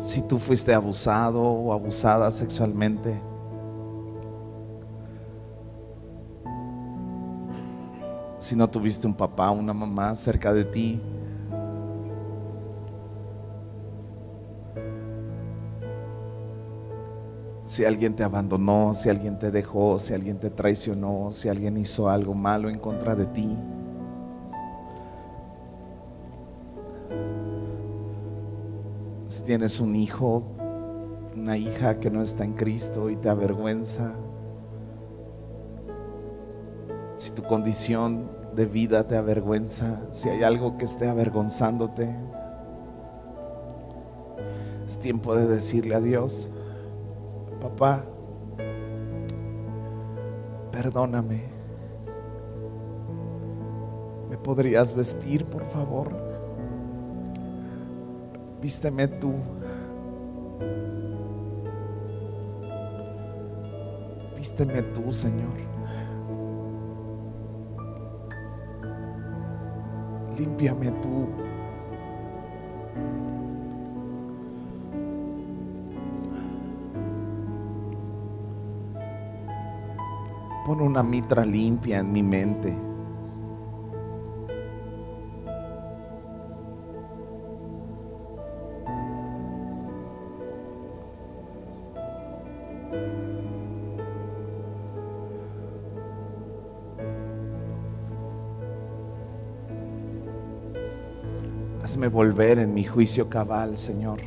[0.07, 3.21] Si tú fuiste abusado o abusada sexualmente,
[8.37, 11.01] si no tuviste un papá una mamá cerca de ti,
[17.65, 22.07] si alguien te abandonó, si alguien te dejó, si alguien te traicionó, si alguien hizo
[22.07, 23.59] algo malo en contra de ti.
[29.47, 30.43] Tienes un hijo,
[31.33, 34.13] una hija que no está en Cristo y te avergüenza,
[37.15, 42.13] si tu condición de vida te avergüenza, si hay algo que esté avergonzándote,
[44.85, 46.51] es tiempo de decirle a Dios,
[47.61, 48.03] papá,
[50.73, 51.43] perdóname.
[54.29, 56.26] ¿Me podrías vestir, por favor?
[58.67, 59.33] Vísteme tú.
[64.35, 65.55] Vísteme tú, Señor.
[70.37, 71.29] Límpiame tú.
[80.65, 82.86] Pon una mitra limpia en mi mente.
[102.09, 104.19] Volver en mi juicio cabal, Señor.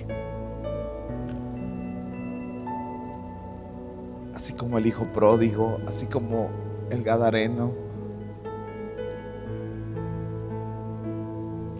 [4.35, 6.49] Así como el hijo pródigo, así como
[6.91, 7.73] el gadareno.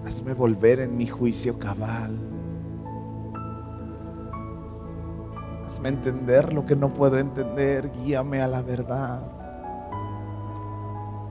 [0.07, 2.19] Hazme volver en mi juicio cabal.
[5.65, 7.93] Hazme entender lo que no puedo entender.
[7.93, 9.31] Guíame a la verdad.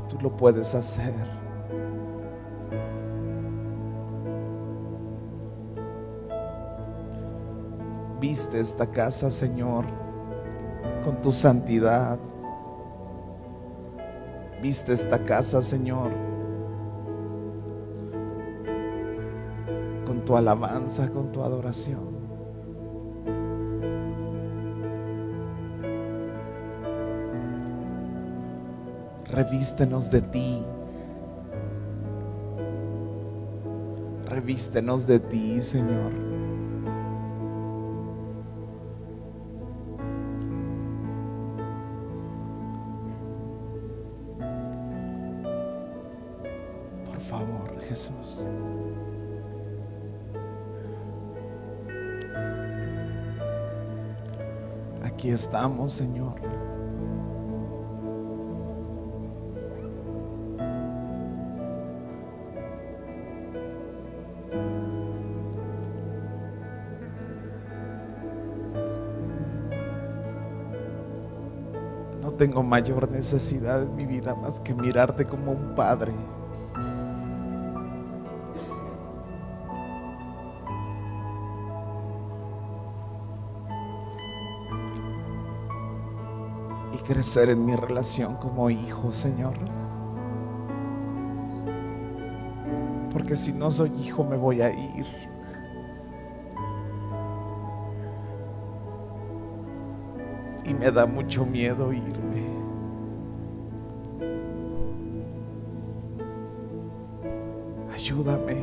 [0.08, 1.39] Tú lo puedes hacer.
[8.20, 9.86] Viste esta casa, Señor,
[11.06, 12.20] con tu santidad.
[14.62, 16.12] Viste esta casa, Señor,
[20.06, 22.10] con tu alabanza, con tu adoración.
[29.28, 30.66] Revístenos de ti.
[34.26, 36.29] Revístenos de ti, Señor.
[55.40, 56.36] Estamos, Señor.
[72.22, 76.14] No tengo mayor necesidad en mi vida más que mirarte como un padre.
[87.10, 89.56] Crecer en mi relación como hijo, Señor.
[93.12, 95.08] Porque si no soy hijo me voy a ir.
[100.64, 102.46] Y me da mucho miedo irme.
[107.92, 108.56] Ayúdame.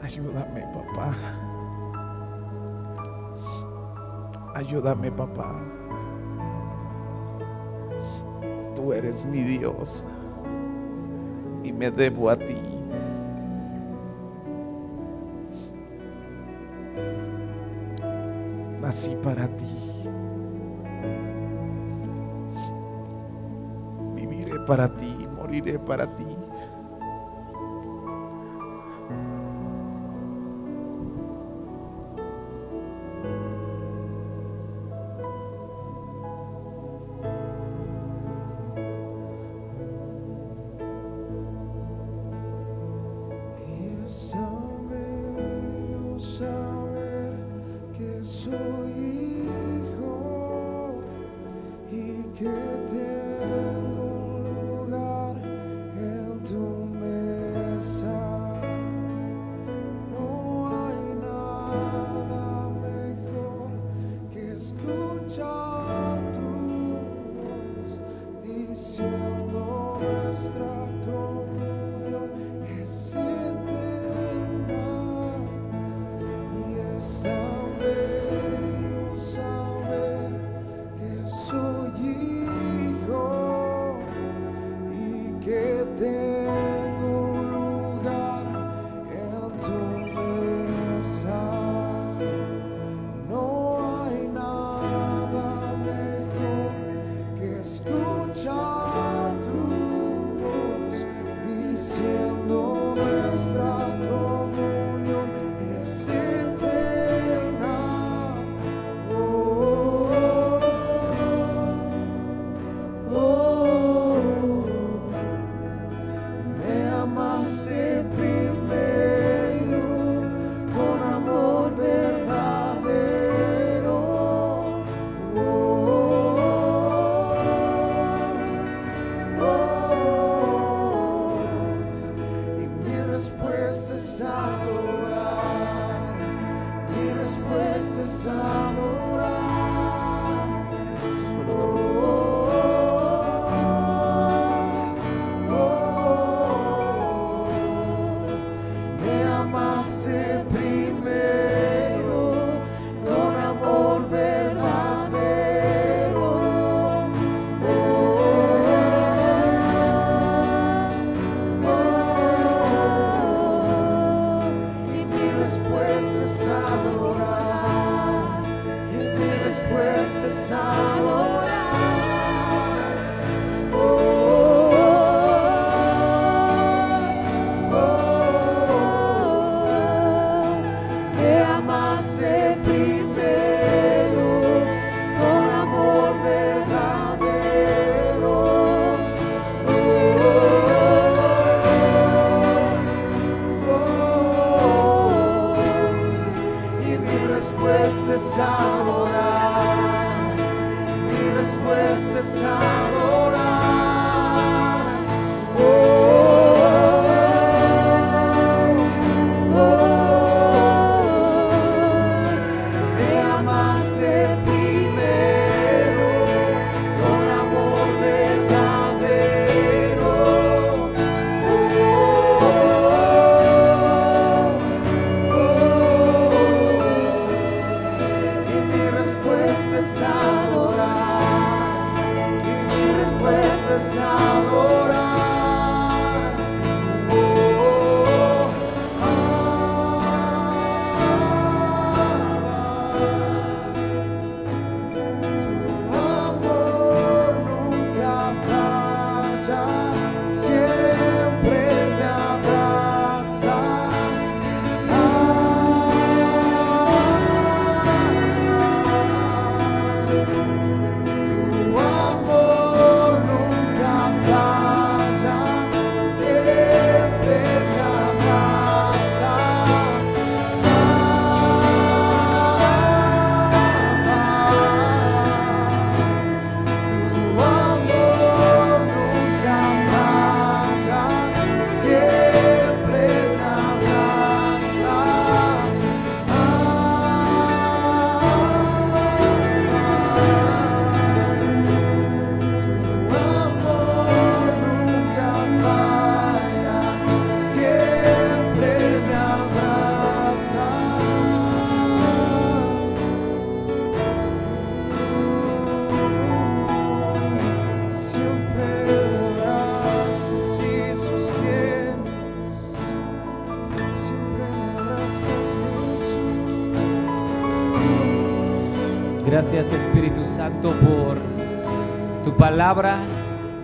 [0.00, 1.14] Ayúdame, papá.
[4.62, 5.60] Ayúdame, papá.
[8.76, 10.04] Tú eres mi Dios
[11.64, 12.62] y me debo a ti.
[18.80, 20.06] Nací para ti.
[24.14, 26.31] Viviré para ti, moriré para ti.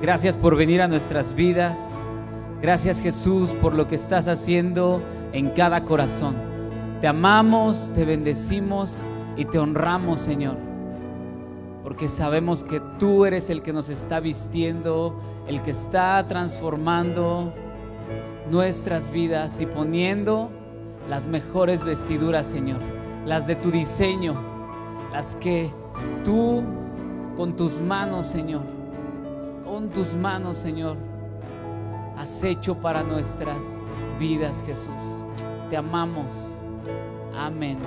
[0.01, 2.07] Gracias por venir a nuestras vidas.
[2.63, 6.37] Gracias Jesús por lo que estás haciendo en cada corazón.
[7.01, 9.03] Te amamos, te bendecimos
[9.37, 10.57] y te honramos Señor.
[11.83, 17.53] Porque sabemos que tú eres el que nos está vistiendo, el que está transformando
[18.53, 20.49] nuestras vidas y poniendo
[21.09, 22.79] las mejores vestiduras, Señor.
[23.27, 24.35] Las de tu diseño,
[25.13, 25.73] las que
[26.25, 26.63] tú
[27.37, 28.78] con tus manos, Señor,
[29.87, 30.97] tus manos, Señor,
[32.17, 33.85] has hecho para nuestras
[34.19, 35.29] vidas, Jesús.
[35.71, 36.61] Te amamos.
[37.37, 37.79] Amén.